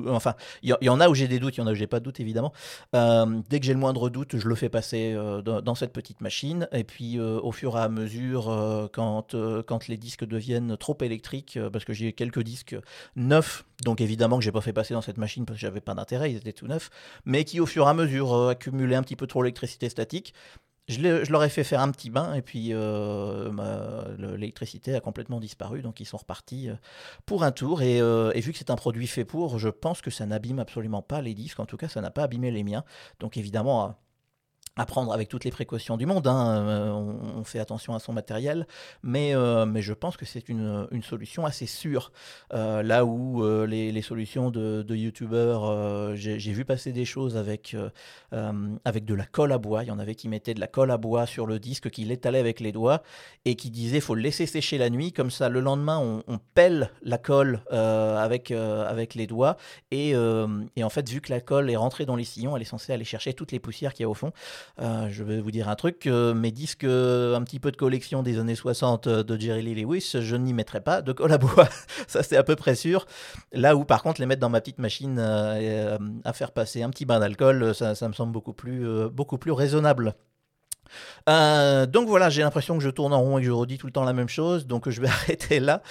enfin, 0.08 0.36
il 0.62 0.76
y, 0.82 0.90
en 0.90 1.00
a 1.00 1.10
où 1.10 1.16
j'ai 1.16 1.28
des 1.28 1.40
doutes, 1.40 1.58
il 1.58 1.62
y 1.62 1.64
en 1.64 1.68
a 1.68 1.72
où 1.72 1.76
j'ai 1.76 1.88
pas 1.88 2.00
de 2.00 2.06
doutes 2.06 2.20
évidemment. 2.20 2.54
Euh, 2.96 3.42
dès 3.50 3.60
que 3.60 3.66
j'ai 3.66 3.74
le 3.74 3.80
moindre 3.80 4.10
doute, 4.10 4.38
je 4.38 4.48
le 4.48 4.56
fais 4.56 4.70
passer 4.70 5.14
euh, 5.14 5.42
dans, 5.42 5.76
cette 5.76 5.94
petite 5.94 6.22
machine. 6.22 6.68
Et 6.72 6.84
puis 6.84 7.20
au 7.20 7.52
fur 7.52 7.78
et 7.78 7.82
à 7.82 7.90
mesure, 7.90 8.90
quand, 8.94 9.36
quand 9.66 9.88
les 9.88 9.98
disques 9.98 10.26
deviennent 10.26 10.78
trop 10.78 10.98
électriques, 11.02 11.60
parce 11.72 11.86
que 11.86 11.94
j'ai 11.94 12.14
quelques 12.14 12.44
disques 12.44 12.76
neufs, 13.16 13.66
donc 13.86 14.02
évidemment 14.02 14.38
que 14.38 14.44
j'ai 14.44 14.52
pas 14.52 14.62
fait 14.62 14.74
passer 14.74 14.94
dans 14.94 15.02
cette 15.02 15.18
machine 15.18 15.46
parce 15.46 15.58
que 15.58 15.62
j'avais 15.62 15.82
pas 15.82 15.94
d'intérêt, 15.94 16.32
ils 16.32 16.38
étaient 16.38 16.54
tout 16.54 16.68
neufs, 16.68 16.90
mais 17.26 17.44
qui 17.44 17.60
au 17.60 17.66
fur 17.66 17.86
et 17.88 17.90
à 17.90 17.94
mesure 17.94 18.50
accumulaient 18.50 18.96
un 18.96 19.04
petit 19.04 19.16
peu 19.16 19.28
trop 19.28 19.42
l'électricité 19.42 19.90
statique. 19.90 20.34
Je, 20.90 21.32
leur 21.32 21.44
ai 21.44 21.50
fait 21.50 21.64
faire 21.64 21.80
un 21.80 21.92
petit 21.92 22.10
bain 22.10 22.34
et 22.34 22.42
puis 22.42 22.70
euh, 22.72 23.50
l'électricité 24.18 24.96
a 24.96 25.00
complètement 25.00 25.40
disparu, 25.40 25.82
donc 25.82 26.02
ils 26.02 26.06
sont 26.06 26.18
repartis 26.18 26.70
euh, 26.70 26.76
pour 27.26 27.44
un 27.44 27.54
tour. 27.54 27.80
Euh, 27.82 28.34
et, 28.36 28.42
vu 28.42 28.52
que 28.52 28.58
c'est 28.58 28.70
un 28.70 28.76
produit 28.76 29.08
fait 29.08 29.24
pour, 29.24 29.60
je 29.60 29.70
pense 29.70 30.02
que 30.02 30.12
ça 30.12 30.26
n'abîme 30.26 30.60
absolument 30.60 31.02
pas 31.02 31.22
les 31.22 31.34
disques, 31.34 31.62
en 31.62 31.66
tout 31.66 31.78
cas 31.78 31.88
ça 31.88 32.02
n'a 32.02 32.12
pas 32.12 32.24
abîmé 32.24 32.52
les 32.52 32.66
miens. 32.66 32.84
Donc 33.22 33.38
évidemment, 33.38 33.96
à 34.76 34.86
prendre 34.86 35.14
avec 35.14 35.30
toutes 35.30 35.44
les 35.44 35.52
précautions 35.52 35.98
du 35.98 36.06
monde. 36.06 36.26
Hein. 36.28 36.66
Euh, 36.68 36.92
on, 36.92 37.44
fait 37.44 37.60
attention 37.60 37.94
à 37.94 38.00
son 38.00 38.14
matériel, 38.14 38.66
mais, 39.04 39.36
euh, 39.36 39.66
mais 39.66 39.82
je 39.82 39.94
pense 39.94 40.18
que 40.18 40.26
c'est 40.26 40.50
une, 40.50 40.88
solution 41.04 41.46
assez 41.46 41.66
sûre. 41.66 42.12
Euh, 42.54 42.82
là 42.82 43.06
où 43.06 43.44
les, 43.66 44.02
solutions 44.02 44.50
de, 44.50 44.82
de 44.82 44.96
youtubeurs, 44.96 46.16
j'ai 46.16 46.38
vu 46.38 46.66
passer 46.66 46.92
des 46.92 47.06
choses 47.06 47.38
avec, 47.38 47.76
avec 48.32 49.06
de 49.06 49.14
la 49.14 49.26
colle 49.26 49.52
à 49.52 49.58
bois. 49.58 49.84
Il 49.84 49.88
y 49.88 49.92
en 49.92 50.00
avait 50.00 50.16
qui 50.16 50.30
mettaient 50.30 50.54
de 50.54 50.60
la 50.60 50.68
colle 50.68 50.92
à 50.92 50.98
bois 50.98 51.26
sur 51.26 51.46
le 51.46 51.60
disque, 51.60 51.90
qui 51.90 52.06
l'étalaient 52.06 52.40
avec 52.40 52.60
les 52.60 52.72
doigts 52.72 53.04
et 53.46 53.56
qui 53.56 53.70
disaient 53.70 54.00
faut 54.00 54.16
le 54.16 54.22
laisser 54.22 54.46
sécher 54.46 54.78
la 54.78 54.90
nuit, 54.90 55.12
comme 55.12 55.30
ça 55.32 55.50
le 55.50 55.60
lendemain 55.60 56.00
on, 56.00 56.24
on 56.28 56.40
pèle 56.56 56.92
la 57.02 57.18
colle 57.18 57.62
avec, 57.70 58.52
avec 58.52 59.16
les 59.16 59.28
doigts. 59.28 59.58
Et, 59.92 60.12
et 60.76 60.84
en 60.84 60.90
fait, 60.90 61.08
vu 61.10 61.22
que 61.22 61.32
la 61.32 61.42
colle 61.42 61.70
est 61.70 61.76
rentrée 61.76 62.06
dans 62.06 62.16
les 62.16 62.24
sillons, 62.24 62.56
elle 62.56 62.62
est 62.62 62.66
censée 62.66 62.94
aller 62.94 63.06
chercher 63.06 63.34
toutes 63.34 63.52
les 63.52 63.60
poussières 63.60 63.94
qu'il 63.94 64.04
y 64.04 64.06
a 64.06 64.10
au 64.10 64.14
fond. 64.14 64.32
Euh, 64.80 65.08
je 65.10 65.24
vais 65.24 65.40
vous 65.40 65.52
dire 65.52 65.70
un 65.70 65.76
truc, 65.76 66.06
mes 66.08 66.52
disques 66.52 66.84
euh, 66.84 67.36
un 67.36 67.44
petit 67.44 67.60
peu 67.60 67.72
de 67.72 67.78
collection 67.78 68.24
des 68.24 68.40
années 68.40 68.56
60 68.56 69.08
euh, 69.08 69.24
de 69.24 69.40
Jerry 69.40 69.62
Lee 69.62 69.84
Lewis, 69.84 70.16
je 70.20 70.36
n'y 70.36 70.54
mettrai 70.54 70.82
pas 70.82 71.02
de 71.02 71.12
colle 71.12 71.32
à 71.32 71.38
bois, 71.38 71.68
ça 72.08 72.24
c'est 72.24 72.38
à 72.38 72.44
peu 72.44 72.56
près 72.56 72.76
sûr. 72.76 73.06
Là 73.52 73.76
où 73.76 73.86
par 73.86 74.04
contre 74.04 74.20
les 74.22 74.28
mettre 74.28 74.42
dans 74.42 74.50
ma 74.50 74.62
petite 74.62 74.80
machine 74.80 75.20
à 75.20 76.34
faire 76.34 76.52
passer 76.52 76.84
un 76.84 76.90
petit 76.90 77.06
bain 77.06 77.20
d'alcool, 77.20 77.74
ça, 77.76 78.08
me 78.08 78.14
semble 78.14 78.32
beaucoup 78.32 78.54
plus 78.54 79.52
raisonnable. 79.52 80.16
Euh, 81.30 81.86
donc 81.86 82.08
voilà, 82.08 82.30
j'ai 82.30 82.42
l'impression 82.42 82.78
que 82.78 82.84
je 82.84 82.90
tourne 82.90 83.14
en 83.14 83.22
rond 83.22 83.38
et 83.38 83.42
que 83.42 83.48
je 83.48 83.52
redis 83.52 83.78
tout 83.78 83.88
le 83.88 83.94
temps 83.94 84.04
la 84.04 84.14
même 84.14 84.30
chose, 84.30 84.68
donc 84.68 84.90
je 84.90 85.02
vais 85.02 85.08
arrêter 85.10 85.60
là. 85.60 85.82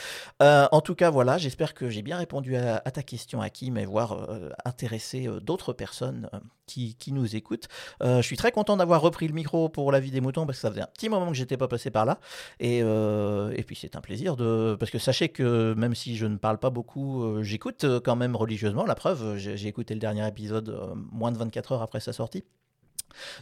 Euh, 0.43 0.67
en 0.73 0.81
tout 0.81 0.95
cas, 0.95 1.11
voilà, 1.11 1.39
j'espère 1.39 1.75
que 1.75 1.89
j'ai 1.89 2.03
bien 2.03 2.17
répondu 2.17 2.57
à, 2.57 2.79
ta 2.79 3.03
question, 3.03 3.41
Hakim, 3.41 3.79
et 3.79 3.87
voir 3.87 4.13
euh, 4.13 4.51
intéresser 4.65 5.29
d'autres 5.43 5.73
personnes 5.73 6.29
qui, 6.67 6.95
qui, 6.97 7.13
nous 7.13 7.37
écoutent. 7.37 7.69
je 8.01 8.23
suis 8.23 8.37
très 8.37 8.53
content 8.53 8.77
d'avoir 8.77 9.01
repris 9.01 9.29
le 9.29 9.35
micro 9.35 9.69
pour 9.69 9.93
la 9.93 10.01
vie 10.01 10.11
des 10.11 10.21
moutons 10.21 10.47
parce 10.47 10.59
que 10.59 10.63
ça 10.63 10.71
faisait 10.71 10.83
un 10.83 10.87
petit 10.87 11.09
moment 11.09 11.29
que 11.29 11.35
j'étais 11.35 11.57
pas 11.57 11.69
passé 11.69 11.91
par 11.91 12.07
là, 12.07 12.19
et, 12.61 12.79
et 12.79 13.63
puis 13.65 13.77
c'est 13.77 13.97
un 13.97 14.01
plaisir 14.01 14.37
de 14.37 14.77
parce 14.79 14.91
que 14.91 14.99
sachez 14.99 15.29
que 15.29 15.75
même 15.75 15.95
si 15.95 16.17
je 16.17 16.27
ne 16.27 16.37
parle 16.37 16.59
pas 16.59 16.71
beaucoup, 16.71 17.43
j'écoute 17.43 17.85
quand 18.05 18.17
même 18.17 18.37
religieusement. 18.37 18.85
La 18.85 18.95
preuve, 18.95 19.37
j'ai 19.37 19.67
écouté 19.67 19.95
le 19.95 20.01
dernier 20.01 20.27
épisode 20.27 20.95
moins 21.11 21.33
de 21.33 21.39
24 21.39 21.73
heures 21.73 21.83
après 21.83 22.01
sa 22.01 22.13
sortie. 22.13 22.45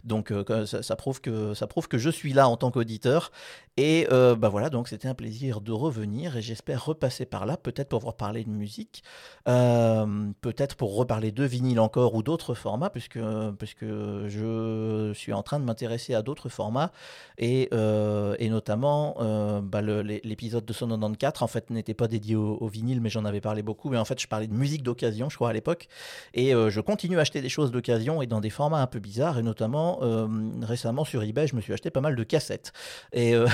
Donc 0.05 0.31
euh, 0.31 0.67
ça, 0.67 0.97
prouve 0.97 1.21
que, 1.21 1.55
ça 1.55 1.67
prouve 1.67 1.89
que 1.89 1.99
je 1.99 2.11
suis 2.11 2.33
là 2.33 2.49
en 2.49 2.57
tant 2.57 2.71
qu'auditeur. 2.71 3.31
Et 3.77 4.07
euh, 4.13 4.35
bah 4.35 4.49
voilà, 4.49 4.69
donc 4.69 4.89
c'était 4.89 5.09
un 5.09 5.15
plaisir 5.15 5.61
de 5.61 5.73
revenir 5.73 6.37
et 6.37 6.43
j'espère 6.43 6.85
repasser 6.85 7.25
par 7.25 7.47
là, 7.47 7.57
peut-être 7.57 7.89
pour 7.89 8.01
vous 8.01 8.13
parler 8.13 8.45
de 8.45 8.51
musique, 8.51 9.03
euh, 9.49 10.31
peut-être 10.41 10.77
pour 10.77 10.97
reparler 10.97 11.33
de 11.33 11.45
vinyle 11.45 11.81
encore 11.81 12.15
ou 12.15 12.23
d'autres 12.23 12.55
formats, 12.55 12.91
puisque, 12.91 13.21
puisque 13.59 13.87
je 13.87 15.13
suis 15.15 15.33
en 15.33 15.43
train 15.43 15.61
de 15.61 15.65
m'intéresser 15.65 16.15
à 16.15 16.23
d'autres 16.23 16.49
formats 16.49 16.91
et, 17.39 17.71
et 17.73 18.51
notamment 18.51 19.17
bah, 19.63 19.81
l'épisode 19.81 20.65
de 20.65 20.73
194 20.73 21.43
en 21.43 21.47
fait 21.47 21.71
n'était 21.71 21.95
pas 21.95 22.09
dédié 22.09 22.37
au, 22.37 22.67
vinyle, 22.69 23.01
mais 23.01 23.09
j'en 23.09 23.25
avais 23.25 23.41
parlé 23.41 23.63
beaucoup. 23.63 23.89
Mais 23.89 23.99
en 23.99 24.05
fait, 24.05 24.21
je 24.21 24.27
parlais 24.27 24.47
de 24.47 24.55
musique 24.55 24.83
d'occasion, 24.83 25.31
je 25.31 25.37
crois, 25.37 25.51
à 25.51 25.53
l'époque. 25.53 25.89
Et 26.35 26.51
je 26.51 26.81
continue 26.81 27.19
à 27.19 27.21
acheter 27.21 27.41
des 27.41 27.49
choses 27.49 27.71
d'occasion 27.71 28.21
et 28.21 28.27
dans 28.27 28.41
des 28.41 28.51
formats 28.51 28.83
un 28.83 28.87
peu 28.87 28.99
bizarres, 28.99 29.39
et 29.39 29.43
notamment 29.43 29.60
euh, 29.63 30.29
récemment 30.63 31.05
sur 31.05 31.23
eBay, 31.23 31.47
je 31.47 31.57
me 31.57 31.61
suis 31.61 31.73
acheté 31.73 31.91
pas 31.91 32.01
mal 32.01 32.17
de 32.17 32.23
cassettes. 32.23 32.73
Et 33.13 33.35
euh, 33.35 33.47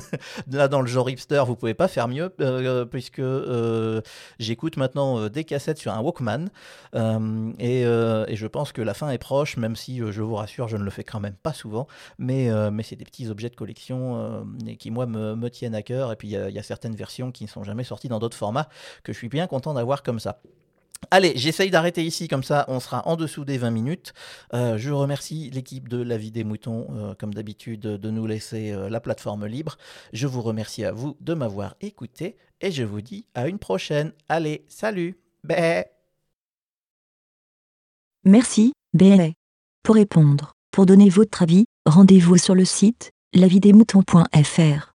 là, 0.50 0.68
dans 0.68 0.80
le 0.80 0.86
genre 0.86 1.08
hipster, 1.08 1.42
vous 1.46 1.56
pouvez 1.56 1.74
pas 1.74 1.88
faire 1.88 2.08
mieux, 2.08 2.32
euh, 2.40 2.84
puisque 2.84 3.22
j'écoute 4.38 4.76
maintenant 4.76 5.28
des 5.28 5.44
cassettes 5.44 5.78
sur 5.78 5.92
un 5.92 6.00
Walkman. 6.00 6.48
Et, 7.58 7.84
je 7.84 8.46
pense 8.46 8.72
que 8.72 8.82
la 8.82 8.94
fin 8.94 9.10
est 9.10 9.18
proche, 9.18 9.56
même 9.56 9.76
si 9.76 9.98
je 9.98 10.22
vous 10.22 10.34
rassure, 10.34 10.68
je 10.68 10.76
ne 10.76 10.84
le 10.84 10.90
fais 10.90 11.04
quand 11.04 11.20
même 11.20 11.36
pas 11.42 11.52
souvent. 11.52 11.86
Mais, 12.18 12.50
c'est 12.82 12.96
des 12.96 13.04
petits 13.04 13.28
objets 13.28 13.48
de 13.48 13.56
collection 13.56 14.46
qui, 14.78 14.90
moi, 14.90 15.06
me, 15.06 15.48
tiennent 15.48 15.74
à 15.74 15.82
cœur. 15.82 16.12
Et 16.12 16.16
puis, 16.16 16.28
il 16.28 16.32
y, 16.32 16.58
a 16.58 16.62
certaines 16.62 16.96
versions 16.96 17.32
qui 17.32 17.44
ne 17.44 17.48
sont 17.48 17.64
jamais 17.64 17.84
sorties 17.84 18.08
dans 18.08 18.18
d'autres 18.18 18.36
formats 18.36 18.68
que 19.02 19.12
je 19.12 19.18
suis 19.18 19.28
bien 19.28 19.46
content 19.46 19.74
d'avoir 19.74 20.02
comme 20.02 20.20
ça. 20.20 20.40
Allez, 21.10 21.32
j'essaye 21.36 21.70
d'arrêter 21.70 22.04
ici, 22.04 22.28
comme 22.28 22.42
ça 22.42 22.64
on 22.68 22.80
sera 22.80 23.06
en 23.06 23.16
dessous 23.16 23.44
des 23.44 23.58
20 23.58 23.70
minutes. 23.70 24.14
Euh, 24.52 24.78
je 24.78 24.90
remercie 24.90 25.50
l'équipe 25.50 25.88
de 25.88 26.02
La 26.02 26.16
Vie 26.16 26.30
des 26.30 26.44
Moutons, 26.44 26.86
euh, 26.90 27.14
comme 27.14 27.34
d'habitude, 27.34 27.80
de 27.80 28.10
nous 28.10 28.26
laisser 28.26 28.72
euh, 28.72 28.88
la 28.88 29.00
plateforme 29.00 29.46
libre. 29.46 29.76
Je 30.12 30.26
vous 30.26 30.42
remercie 30.42 30.84
à 30.84 30.92
vous 30.92 31.16
de 31.20 31.34
m'avoir 31.34 31.76
écouté 31.80 32.36
et 32.60 32.72
je 32.72 32.84
vous 32.84 33.00
dis 33.00 33.26
à 33.34 33.48
une 33.48 33.58
prochaine. 33.58 34.12
Allez, 34.28 34.64
salut 34.68 35.18
Bé 35.44 35.84
Merci, 38.24 38.72
Bé. 38.94 39.34
Pour 39.82 39.96
répondre, 39.96 40.52
pour 40.70 40.86
donner 40.86 41.10
votre 41.10 41.42
avis, 41.42 41.66
Rendez-vous 41.86 42.38
sur 42.38 42.54
le 42.54 42.64
site 42.64 43.10
lavidemouton.fr. 43.34 44.93